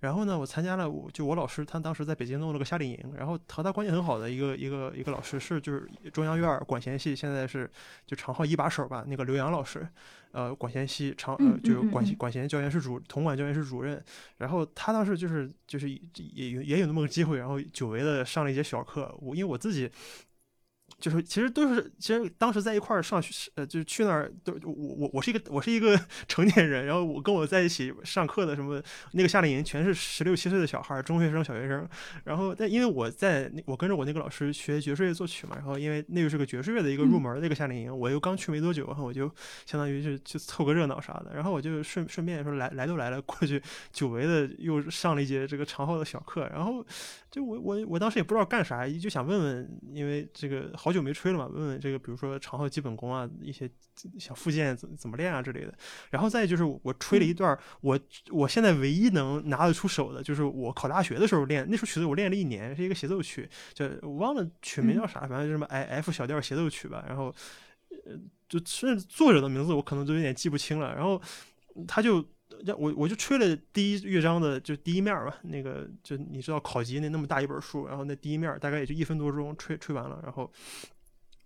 [0.01, 7.69] 然后呢，我参加了我就我老师他当时在北京弄了个夏令营，然后和他关系很好的一个一个一个老师是就是中央院儿管弦系现在是
[8.05, 9.87] 就长号一把手吧，那个刘洋老师。
[10.33, 14.01] 呃管弦系长呃嗯就是管管弦教研室主铜管教研室主任，
[14.37, 19.91] 然后他当时就是就是也有也有那么个机会，然后久违的上了一节小课，我因为我自己。
[21.01, 25.99] 就是其实都是，其实当时在一块儿上学，呃，就是去那儿都我我我是一个我是一个
[26.29, 28.81] 成年人，然后我跟我在一起上课的什么
[29.13, 31.85] 那个夏令营全是十六七岁的小孩儿，中学生、小学生，
[32.23, 39.29] 然后但因为我在我跟着我那个老师学爵士乐作曲嘛，然后因为那个是个爵士乐的一个入门的一个夏令营，我又刚去没多久，然后我就
[39.65, 46.85] 相当于是去凑个热闹啥的，然后我就顺顺便说来来都来了，过去久违的又上了一节这个长号的小课，然后
[47.31, 53.69] 就我我我当时也不知道干啥，就想问问，因为这个好久没吹了嘛，问问这个比如说长号基本功啊，一些
[54.19, 55.73] 小附件怎怎么练啊之类的。
[56.09, 67.03] 然后再就是我吹了一段，我我现在唯一能拿得出手的，就是我考大学的时候练那首曲子，我练了一年，是一个协奏曲，叫我忘了曲名叫啥，反正就什么 I F 小调协奏曲吧。
[67.07, 67.33] 然后
[68.05, 68.13] 呃，
[68.49, 70.93] 就甚至作者的名字我可能都有点记不清了。
[70.95, 71.21] 然后
[71.87, 72.25] 他就。
[72.77, 80.51] 我我就吹了第一乐章的就第一面吧，那个就你知道考级那那么大一本书，然后那第一面大概也就一分多钟吹吹完了，然后，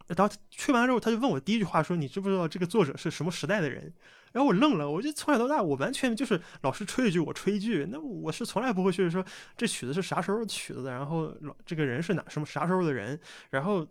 [0.07, 3.93] 然后吹完之后他就问我第一句话说你知不知道这个作者是什么时代的人？
[4.33, 9.25] 然后我愣了，我就从小到大我完全就是老师吹一句我吹一句，那我是从来不会去说
[9.55, 11.33] 这曲子是啥时候曲子的，然后
[11.65, 13.17] 这个人是哪什么啥时候的人，
[13.51, 13.87] 然后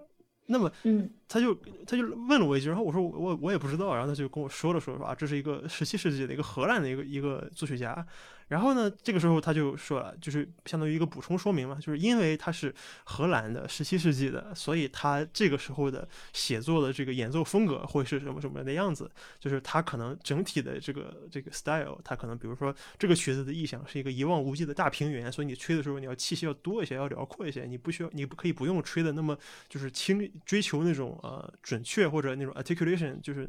[0.47, 1.11] 那么嗯。
[1.27, 1.53] 他就
[1.87, 8.07] 他就问了我一句，然后我说我我我也不知道，然后他就跟我说了说说啊，这是一个十七世纪的一个荷兰的一个一个作曲家，
[8.49, 12.75] 然后呢，这个时候他就说了，就是相当于一个补充说明嘛，就是因为他是
[13.05, 29.37] 荷兰的十七世纪的，所以他这个时候的写作的这个演奏风格会是什么什么的样子，就是他可能整体的这个这个 style，他可能比如说这个曲子的意象是一个一望无际的大平原，所以你吹的时候你要气息要多一些，要辽阔一些，你不需要你不可以不用吹的那么
[29.69, 33.49] 就是轻追求那种呃准确或者那种 articulation，就是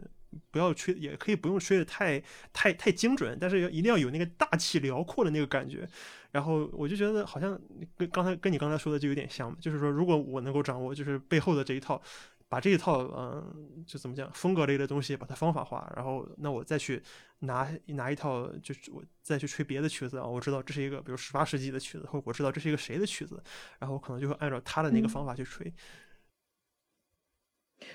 [0.52, 2.22] 不要吹，也可以不用吹的太
[2.52, 5.88] 太太精准，但是要一定要有那个大气辽阔的那个感觉。
[6.32, 7.60] 然后我就觉得好像
[7.96, 12.02] 跟刚才跟你刚才说的就有点像嘛，就是说如果我能够掌握就是背后的这一套
[12.50, 17.02] 把这一套嗯，就怎么讲风格类的东西把它方法化，然后那我再去
[17.40, 23.42] 拿拿一套，就是我再去吹别的曲子啊，我知道这是一个比如十八世纪的曲子，或者我知道这是一个谁的曲子，
[23.80, 25.74] 然后我可能就会按照他的那个方法去吹。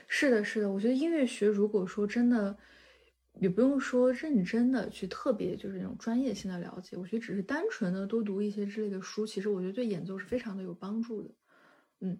[0.09, 2.57] 是的，是的，我觉得音乐学如果说真的。
[3.39, 11.31] 也不用说认真的去特别就是那种专业性的了解，我觉得只是单纯的多读一些之类的书，其实我觉得对演奏是非常的有帮助的。
[12.01, 12.19] 嗯，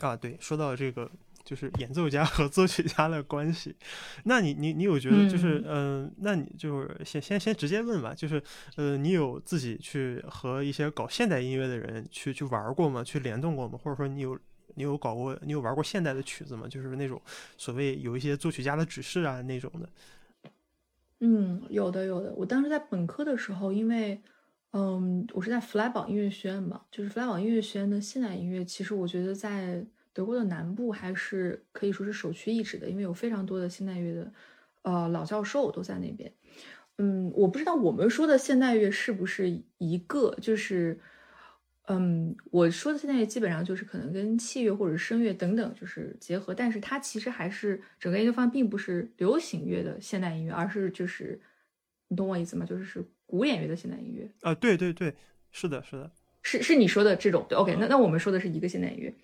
[0.00, 1.08] 啊，对，说到这个
[1.44, 3.76] 就是演奏家和作曲家的关系，
[4.24, 8.42] 那你你你有觉得就是嗯，那你就是先先先直接问吧，就是
[8.76, 13.04] 呃，你有自己去和一些搞现代音乐的人去去玩过吗？
[13.04, 13.78] 去联动过吗？
[13.80, 14.36] 或者说你有？
[14.74, 16.66] 你有搞过，你有玩过现代的曲子吗？
[16.68, 17.20] 就是那种
[17.56, 19.88] 所谓有一些作曲家的指示啊那种的。
[21.20, 22.32] 嗯，有的有的。
[22.34, 24.20] 我当时在本科的时候，因为
[24.72, 34.32] 嗯，我是在弗莱堡音乐学院嘛，就是弗莱堡音乐学院的现代音乐，其实我觉得在德国的南部还是可以说是首屈一指的，因为有非常多的现代乐的
[34.82, 36.32] 呃老教授都在那边。
[36.98, 40.98] 嗯，我不知道我们说的现代乐是不是一个，就是。
[41.86, 51.38] 嗯，我说的现在基本上就是可能跟器乐或者声乐等等就是结合，但是它其实还是整个研究方向并不是流行乐的现代音乐，而是就是
[52.08, 52.64] 你懂我意思吗？
[52.64, 55.14] 就是是古典乐的现代音乐啊，对对对，
[55.50, 56.10] 是的，是的，
[56.42, 59.14] 是是你说的这种对，OK，那那我们说的是一个现代音乐。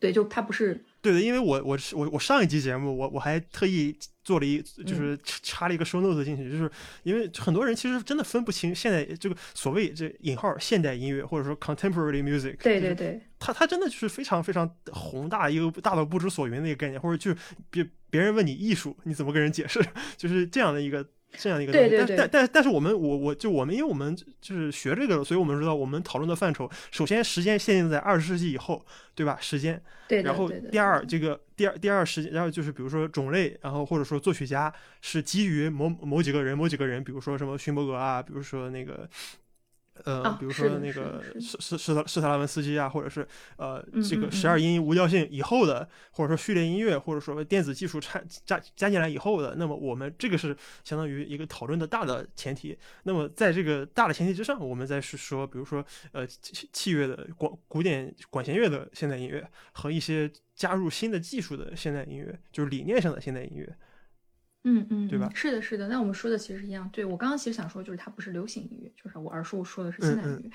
[0.00, 6.70] 对，就它不是对的，因为我我我我上一期节目我我还特意做了一就是插了一个 show notes 进去，就是
[7.04, 17.38] 因为很多人其实真的分不清现在这个所谓这引号现代音乐或者说 contemporary music，对对对，它它真的就是非常非常宏大一个大到不知所云的一个概念，或者就
[17.70, 19.82] 别别人问你艺术你怎么跟人解释，
[20.16, 21.06] 就是这样的一个。
[21.36, 29.38] 这样一个东西，但但但但是我们我我就我们因为我们就是学这个，所以我们知道我们讨论的范畴，首先时间限定在二十世纪以后，对吧？
[29.40, 30.22] 时间，对。
[30.22, 39.08] 然后第二这个第二第二时间，然后就是比如说种类，然后或者说作曲家是基于某某几个人某几个人，比如说什么勋伯格啊，比如说那个。
[40.02, 43.26] 呃，比如说那个施施施特施特拉文斯基啊，或者是
[43.56, 52.76] 呃这个十二音无调性以后的，或者说序列音乐，或者说电子技术掺加加进来以后的，那么我们这个是相当于一个讨论的大的前提。
[53.04, 63.76] 那么在这个大的前提之上，我们再是说，比如说呃器器乐的管古典管弦乐的现代音乐和一些加入新的技术的现代音乐，就是理念上的现代音乐。
[64.64, 65.30] 嗯嗯，对吧？
[65.34, 65.88] 是的，是的。
[65.88, 66.88] 那我们说的其实一样。
[66.90, 70.50] 对我刚刚其实想说，就是它不是流行音乐，就是我而是我说的是现代音乐。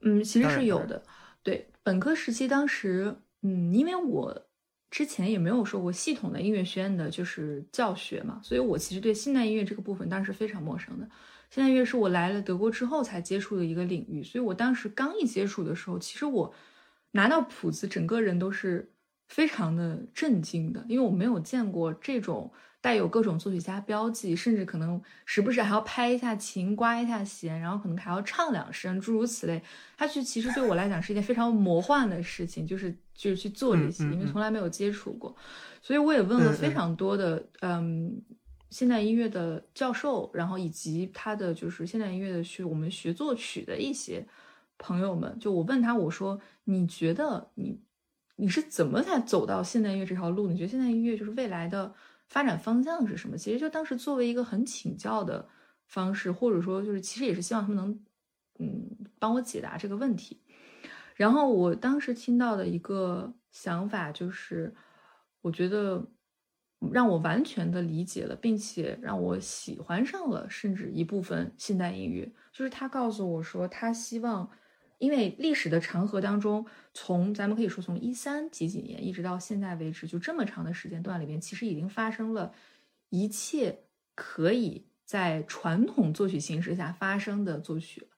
[0.00, 1.00] 嗯，其实是有的。
[1.44, 4.48] 对，本科时期当时，嗯，因为我
[4.90, 11.08] 之前也没有受过系统的音乐学院的就是教学嘛，所以我其实对现代音乐这个部分当时非常陌生的。
[11.48, 16.52] 现代音乐是我来了德国之后才接触的一个领域，所以我当时刚一接触的时候，其实我
[17.12, 18.92] 拿到谱子，整个人都是
[19.28, 22.52] 非常的震惊的，因为我没有见过这种。
[22.86, 29.60] 带有各种作曲家标记，甚至可能时不时还要拍一下琴、刮一下弦，然后可能还要唱两声，诸如此类。
[29.96, 35.34] 它去其实对我来讲是一件非常魔幻的事情，就是就是去做这些，因为从来没有接触过。
[35.82, 38.22] 所以我也问了非常多的嗯
[38.70, 44.24] 现代音乐的教授，然后以及他的就是现代音乐的学我们学作曲的一些
[44.78, 47.80] 朋友们，就我问他我说你觉得你
[48.36, 50.46] 你是怎么才走到现代音乐这条路？
[50.46, 51.92] 你觉得现代音乐就是未来的？
[52.28, 53.36] 发展方向是什么？
[53.36, 55.48] 其实就当时作为一个很请教的
[55.86, 58.04] 方式，或者说就是其实也是希望他们能，
[58.58, 60.42] 嗯，帮我解答这个问题。
[61.14, 64.74] 然后我当时听到的一个想法就是，
[65.40, 66.06] 我觉得
[66.92, 74.50] 让我完全的理解了，并且让我喜欢上了，甚至一部分现代音乐，就是他告诉我说，他希望。
[74.98, 82.54] 因为历史的长河当中，从咱们可以说从一三几几年一直到现在为止，就这么长的时间段里面，其实已经发生了
[83.10, 83.84] 一切
[84.14, 88.08] 可以在传统作曲形式下发生的作曲了。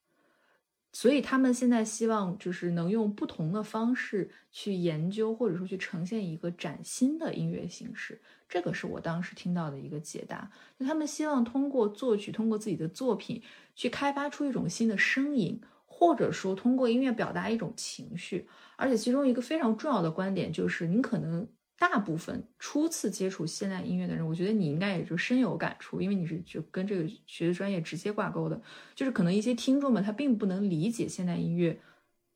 [0.91, 8.21] 所以他们现在希望就是能用不同的方式去研究，或者说去呈现一个崭新的音乐形式。
[8.49, 10.51] 这个是我当时听到的一个解答。
[10.79, 13.43] 就他们希望通过作曲，通过自己的作品
[13.75, 15.61] 去开发出一种新的声音。
[15.99, 18.47] 或者说通过音乐表达一种情绪，
[18.77, 21.45] 而且其中一个非常重要的观点就是，您可能
[21.77, 28.63] 大部分初次接触现代音乐的人，我觉得你应该也就深有感触，因为你是就跟这个学的专业直接挂钩的。
[28.95, 31.77] 就是可能一些听众们他并不能理解现代音乐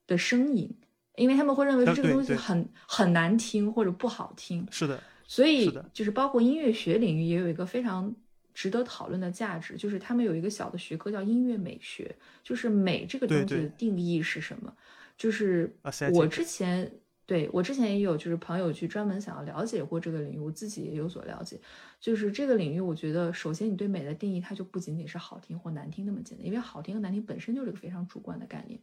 [0.08, 0.68] 的声音，
[1.14, 4.66] 因为他们会认为这个东西很很难听或者不好听。
[4.72, 8.12] 是的，所以就是包括音乐学领域也有一个非常。
[8.54, 14.74] 值得讨论的价值就是他们有一个小的学科叫音乐美学，就是美这个东西的定义是什么？
[15.16, 15.74] 就是
[16.12, 16.90] 我之前
[17.24, 21.58] 对我之前也有就是朋友去专门想要了解过这个领域，我自己也有所了解。
[22.00, 28.78] 就是这个领域，我觉得首先你对美的定义，它就不仅仅是好听或难听那么简单，因为好听和难听本身就是一个非常主观的概念。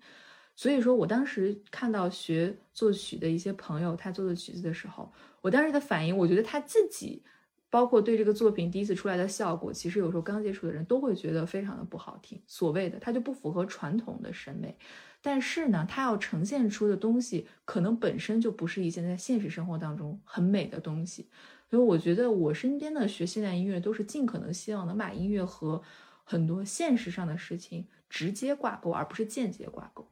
[0.56, 5.12] 所以说我当时看到学作曲的一些朋友他做的曲子的时候，
[5.42, 7.22] 我当时的反应，我觉得他自己。
[7.70, 14.78] 包括对这个作品第一次出来的效果，其实有时候刚接触的人都会觉得非常的不好听，所谓的它就不符合传统的审美。
[15.22, 21.30] 但是呢，它要呈现出的东西，可能本身就不是一件在现实生活当中很美的东西。
[21.70, 25.82] 所以我觉得我身边的学现代音乐都是尽可能希望能把音乐和
[26.24, 30.08] 很多现实上的事情直接挂钩，而不是间接挂钩。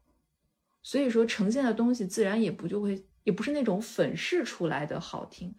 [0.83, 5.55] 所以说呈现的东西自然也不就会，也不是那种粉饰出来的好听。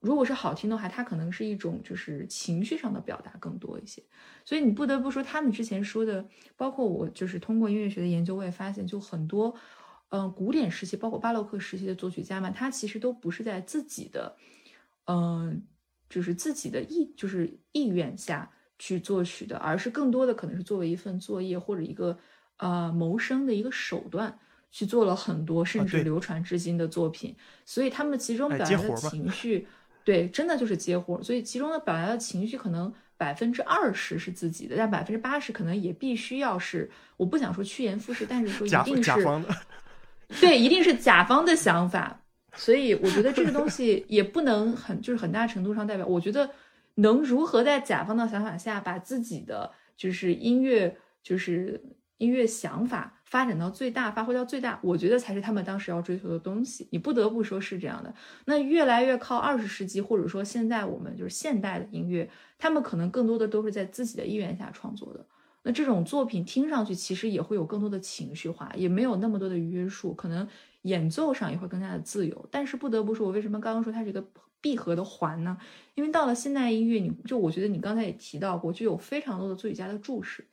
[0.00, 4.02] 如果是好听的话，它可能是一种就是情绪上的表达更多一些，
[4.44, 6.24] 所以你不得不说，他们之前说的，
[6.56, 9.52] 包括我就是通过音乐学的研究，我也发现，就很多，
[10.10, 14.36] 嗯，古典时期，包括巴洛克时期的作曲家们，他其实都不是在自己的，
[15.06, 15.66] 嗯，
[16.08, 22.16] 就是自己的意，就是意愿下去作曲的，而是更多的可能是作为一份作业或者一个
[22.58, 24.38] 呃谋生的一个手段
[24.70, 27.34] 去做了很多甚至流传至今的作品，
[27.64, 29.66] 所以他们其中表达的情绪。
[30.06, 39.10] 对，真的就是接活，所以其中的表达的情绪可能百分之二十是自己的，但百分之八十可能也必须要是，我不想说趋炎附势，但是说一定是，
[40.40, 42.20] 对，一定是甲方的想法。
[42.54, 46.48] 所以我觉得这个东西也不能很，就是很大程度上代表，我觉得
[46.94, 51.82] 能如何在甲方的想法下把自己的就是音乐，就是
[52.18, 53.15] 音乐想法。
[53.26, 56.86] 发展到最大，发挥到最大，我觉得才是他们当时要追求的东西。
[56.90, 58.14] 你不得不说是这样的。
[58.46, 65.26] 那越来越靠二十世纪，或者说现在我们就是现代的音乐，他们可能更多的都是在自己的意愿下创作的。
[65.64, 70.46] 那这种作品听上去其实也会有更多的情绪化，也没有那么多的约束，可能
[70.82, 72.48] 演奏上也会更加的自由。
[72.52, 74.24] 但是不得不说，我为什么刚刚说它是一个
[74.60, 75.58] 闭合的环呢？
[75.96, 80.46] 因为到了现代音乐，你就我觉得你刚才也提到过，就有非常多的作曲家的注释。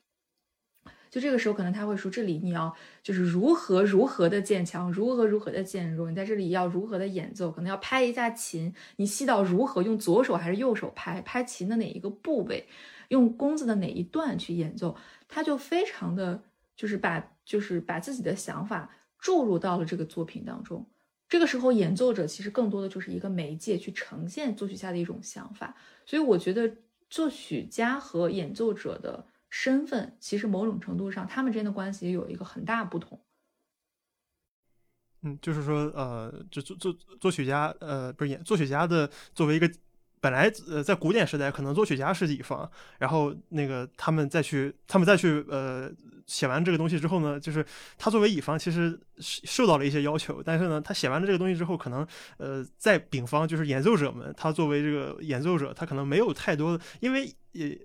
[1.13, 6.09] 就这个时候，可能他会说：“这里你要就是如何如何的渐强，如何如何的渐弱。
[6.09, 12.67] 你在这里要如何的演奏，可能要拍一下琴，你细到如何用左手还是右手拍，拍琴的哪一个部位，
[13.09, 14.97] 用弓子的哪一段去演奏，
[15.27, 16.41] 他就非常的
[16.75, 18.89] 就是把就是把自己的想法
[19.19, 20.83] 注入到了这个作品当中。
[21.29, 25.75] 这个时候，演奏者其实更多的就是一个媒介去呈现作曲家的一种想法。
[26.07, 26.75] 所以，我觉得
[27.07, 29.23] 作曲家和演奏者的。”
[29.55, 33.23] 身份其实某种程度上，他们之间的关系也有一个很大不同。
[35.21, 36.91] 嗯，就是说，呃，就作作
[37.21, 39.71] 作曲家，呃，不是演作曲家的，作为一个
[40.19, 45.91] 本来呃在古典时代，可能作曲家是乙方，然后那个他们再去，他们再去呃
[46.25, 47.63] 写完这个东西之后呢，就是
[47.99, 52.05] 他作为乙方，其实受到了一些要求，但是呢，他写完了这个东西之后，可能
[52.37, 57.79] 呃在丙方就是演奏者们，他作为这个演奏者，他可能没有太多，因为也。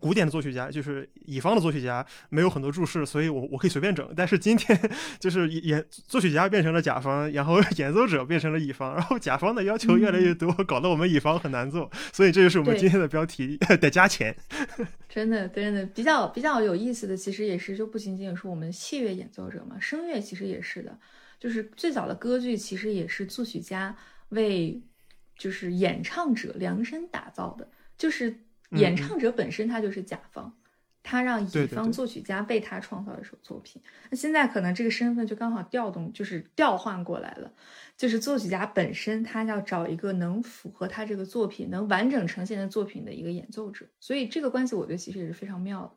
[0.00, 4.08] 古典的作曲家就是乙方的作曲家，没有很多注释，所以我我可以随便整。
[4.16, 4.78] 但是今天
[5.18, 11.90] 就是演作曲家变成了甲方，然后演奏者变成了乙方，然后甲方的要求越来越多，搞得我们乙方很难做。
[12.12, 14.36] 所以这就是我们今天的标题， 得加钱。
[15.08, 20.98] 真的，真的比较比较有意思的，其实也是就不仅仅是我们器乐演奏者嘛，声乐其实也是的。
[21.38, 23.96] 就是最早的歌剧其实也是作曲家
[24.30, 24.82] 为
[25.38, 28.40] 就是演唱者量身打造的，就是。
[28.70, 30.52] 演唱者本身他就是甲方，
[31.02, 33.80] 他让乙方作曲家为他创造一首作品。
[34.10, 37.52] 那现在可能这个身份就刚好调动，就是调换过来了，
[37.96, 43.86] 就是作曲家本身他要找一个能符合他这个作品、能完整呈现的作品的一个演奏者。
[44.00, 45.92] 所以这个关系，我觉得其实也是非常妙的。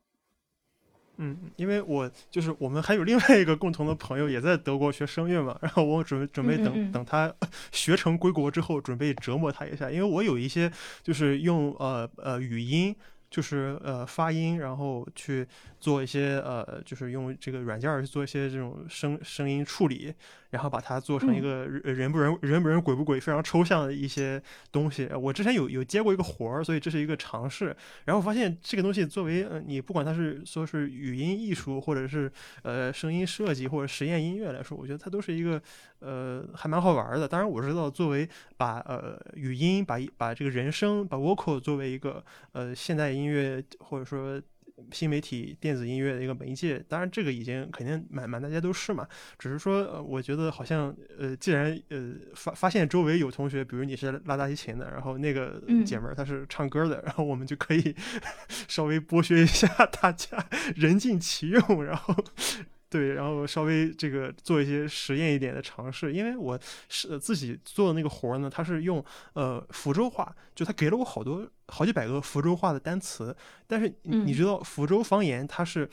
[1.20, 7.32] 嗯，因为我就是我们还有另外一个共同的朋友也在德国学声乐嘛，然后我准备准备等等他
[7.72, 10.72] 学成归国之后，准备折磨他一下，因为我有一些
[11.04, 12.96] 就是用呃呃语音。
[13.32, 15.48] 就是呃发音，然后去
[15.80, 20.12] 做一些呃，就是用这个软件去做一些这种声声音处理，
[20.50, 24.42] 然后把它做成一个人不人人不人鬼不鬼非常抽象的一些
[24.72, 25.08] 东西。
[25.14, 27.76] 我之前有有接过一个活儿，所以这是一个尝试。
[28.06, 32.32] 然后我发现这个东西作为呃你不管它是说是语音艺术，或者是
[32.64, 35.62] 呃声音设计或者实验音乐来说，我觉得它都是一个
[36.00, 37.28] 呃还蛮好玩的。
[37.28, 42.24] 当然我知道作为把呃语音把把这个人声把 vocal 作为一个
[42.54, 43.10] 呃现代。
[43.10, 44.40] 音乐或者说
[44.92, 49.08] 新媒体电子音乐的一个媒介，当然这个已经肯定满满大家都是嘛。
[49.38, 57.96] 只是说，我觉得好像呃，既然呃发发现周围有同学，比如你是拉大提琴的，然后那个姐们儿她是唱歌的，然后我们就可以
[58.68, 59.68] 稍微剥削一下
[60.02, 62.16] 大家， 人尽其用，然后
[62.90, 73.36] 对，然后稍微这个做一些实验一点的尝试，因为我是自己做的那个活儿呢，它是用呃福州话，就他给了我好多好几百个福州话的单词，
[73.68, 75.88] 但是你你知道福州方言它是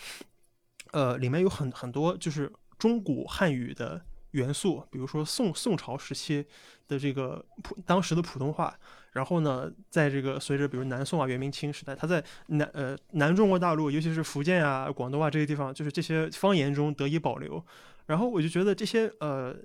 [0.93, 6.47] 呃里面有很很多就是中古汉语的元素，比如说宋宋朝时期
[6.89, 8.79] 的这个普当时的普通话。
[9.17, 17.64] 然后呢，在这个随着比如南宋啊、元明清时代，它在南呃南中国大陆，尤其是福建啊、广东啊这些地方，就是这些方言中得以保留。
[18.07, 19.57] 然后我就觉得这些呃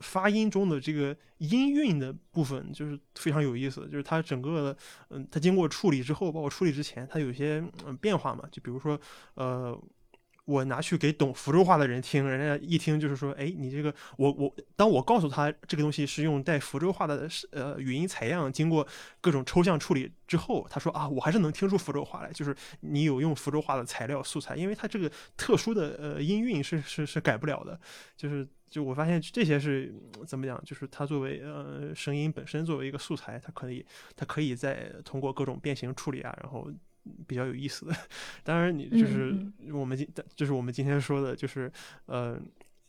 [0.00, 3.86] 发音中的这个音韵的部分，就是非常有意思。
[3.92, 4.76] 就是它整个的，
[5.10, 8.44] 嗯，它经过处理之后，包括处理之前，它有些嗯变化嘛。
[8.50, 8.98] 就比如说
[9.34, 9.78] 呃。
[10.48, 18.88] 我拿去给懂福州话的人听，人家一听就是说，哎，你这个我我，当我告诉他这个东西是用带福州话的呃语音采样，经过
[19.20, 27.78] 各种抽象处理之后，他说啊，我还是能听出福州话来，就是你有用福州话的材料素材，因为它这个特殊的呃音韵是是是改不了的，
[28.16, 29.94] 就是就我发现这些是
[30.26, 33.84] 怎么讲，就是它作为呃声音本身作为一个素材，它可以
[34.16, 36.70] 它可以再通过各种变形处理啊，然后。
[37.26, 37.94] 比较有意思的，
[38.42, 39.34] 当然你就是
[39.72, 41.70] 我们今就是我们今天说的，就是
[42.06, 42.40] 呃，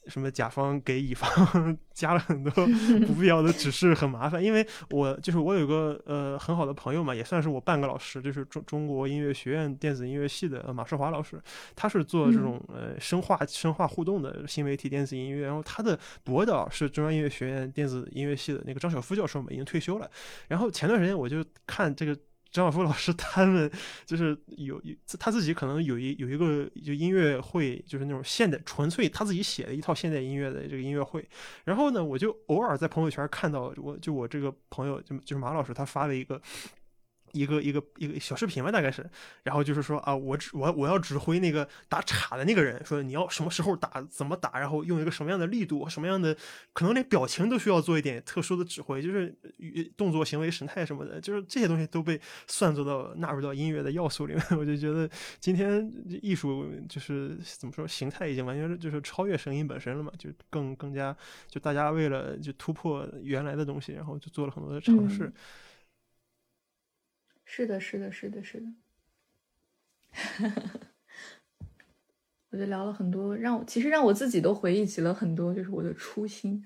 [0.08, 2.52] 什么甲方给乙方 加了很多
[3.06, 4.42] 不必要的指示，很麻烦。
[4.44, 11.40] 因为我就是我有个呃很好的朋友嘛，也算是我半个老师，就是中中国音乐学院电子音乐系的马世华老师，
[11.76, 20.10] 他是做这种呃声化声化互动的新媒体电子音乐，然后他的博导是中央音乐学院电子音乐系的那个张晓夫教授嘛，已经退休了。
[20.48, 22.18] 然后前段时间我就看这个。
[22.52, 23.70] 张晓峰老师他们
[24.06, 31.28] 就是有有他自己可能有一有一个就音乐会，就是那种现代纯粹他自己写的一套现代音乐的这个音乐会。
[31.64, 36.42] 然后呢，我就偶尔在朋友圈看到，我就我这个朋友就就是马老师他发了一个。
[37.34, 39.08] 一个一个一个小视频吧，大概是，
[39.44, 46.36] 然后就是说啊，我指我我要指挥那个打岔的那个人，说你要什么时候打，怎么打，然后用一个什么样的力度，什么样的，
[46.74, 49.36] 可能连表情都需要做一点特殊的指挥，就是
[49.96, 54.44] 动作、行为、神态什么的，就是这些东西都被算作到纳入到音乐的要素里面。
[54.58, 55.10] 我就觉得
[55.40, 61.16] 今天艺术就是怎么说，形态已经完全就是超越声音本身了嘛，就更更加
[61.48, 65.32] 就大家为了就突破原来的东西，然后就做了很多的尝试。
[67.52, 68.68] 是的，是的，是的，是的。
[72.52, 76.64] 我就聊了很多，让我其实让我自己都回忆起了很多，就是我的初心。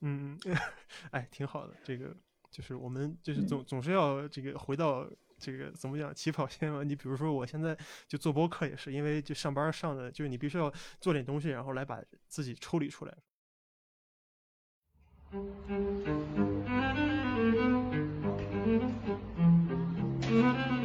[0.00, 0.38] 嗯，
[1.12, 1.74] 哎，挺好的。
[1.84, 2.16] 这个
[2.50, 5.06] 就是我们就是总总是要这个回到
[5.38, 6.82] 这个怎么讲起跑线嘛。
[6.82, 7.76] 你比如说，我现在
[8.08, 13.14] 就做播客也是，因为就上班上的就是你必须要做点东西，然后来把自己抽离出来。
[20.30, 20.79] Mm-hmm.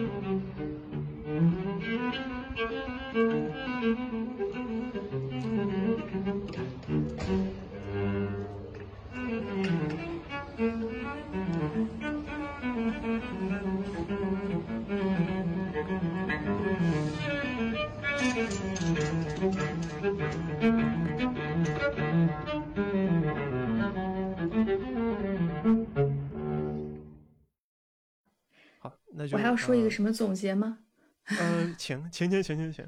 [29.36, 30.78] 我还要说一个什么总结吗？
[31.26, 32.86] 嗯，请，请，请，请，请，请。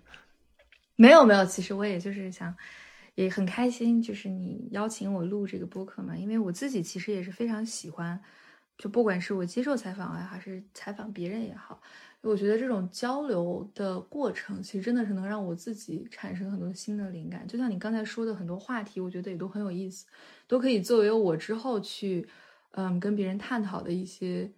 [0.96, 1.46] 没有，没有。
[1.46, 2.56] 其实我也就是想，
[3.16, 6.16] 也很开心，就是你邀请我录这个播客嘛。
[6.16, 8.18] 因为我自己其实也是非常喜欢，
[8.78, 11.82] 就不管是我接受采访啊，还是采访别人也好，
[12.22, 17.46] 我觉得这种交流的过程，其实真的是能让我自己产生很多新的灵感。
[17.46, 20.06] 就像你刚才说的很多话题，我觉得也都很有意思，
[20.48, 22.26] 都可以作为我之后去，
[22.72, 24.50] 嗯，跟别人探讨的一些。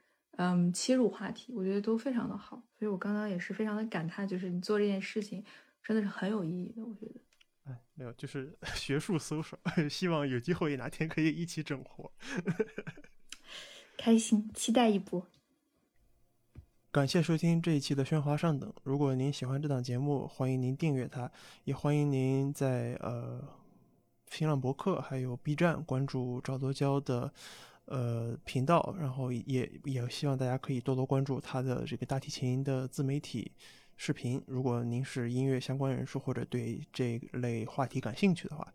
[0.41, 5.43] 嗯，切入话题，我觉得都非常的好，所以我刚刚也是非常的感叹，就是你做这件事情
[5.83, 7.19] 真的是很有意义的，我觉得。
[7.65, 9.59] 哎，没有，就是 学术搜索，
[9.91, 12.09] 希望有机会哪天可以一起整活。
[13.97, 15.27] 开心，期待一波。
[16.89, 18.73] 感谢收听这一期的喧哗上等。
[18.83, 21.29] 如果您喜欢这档节目，欢迎您订阅它，
[21.65, 23.45] 也欢迎您在呃
[24.29, 27.33] 新浪博客还有 B 站关注赵多娇的。
[27.89, 33.51] 呃，频道，然后也也希望大家可以多多关注他的这个大提琴的自媒体
[33.97, 34.39] 视频。
[34.45, 38.71] 如果您是音乐相关人士或者对这类话题感兴趣的话，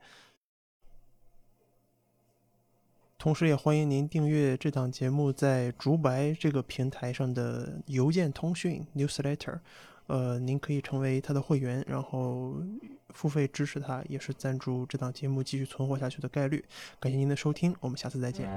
[3.16, 9.60] 同时也欢迎您订阅这档节目在竹白这个平台上的邮件通讯 newsletter。
[10.06, 12.54] 呃，您可以成为他的会员，然后
[13.10, 16.64] 付费支持他，也是赞助这档节目继续存活下去的概率。
[17.00, 18.48] 感谢您的收听，我们下次再见。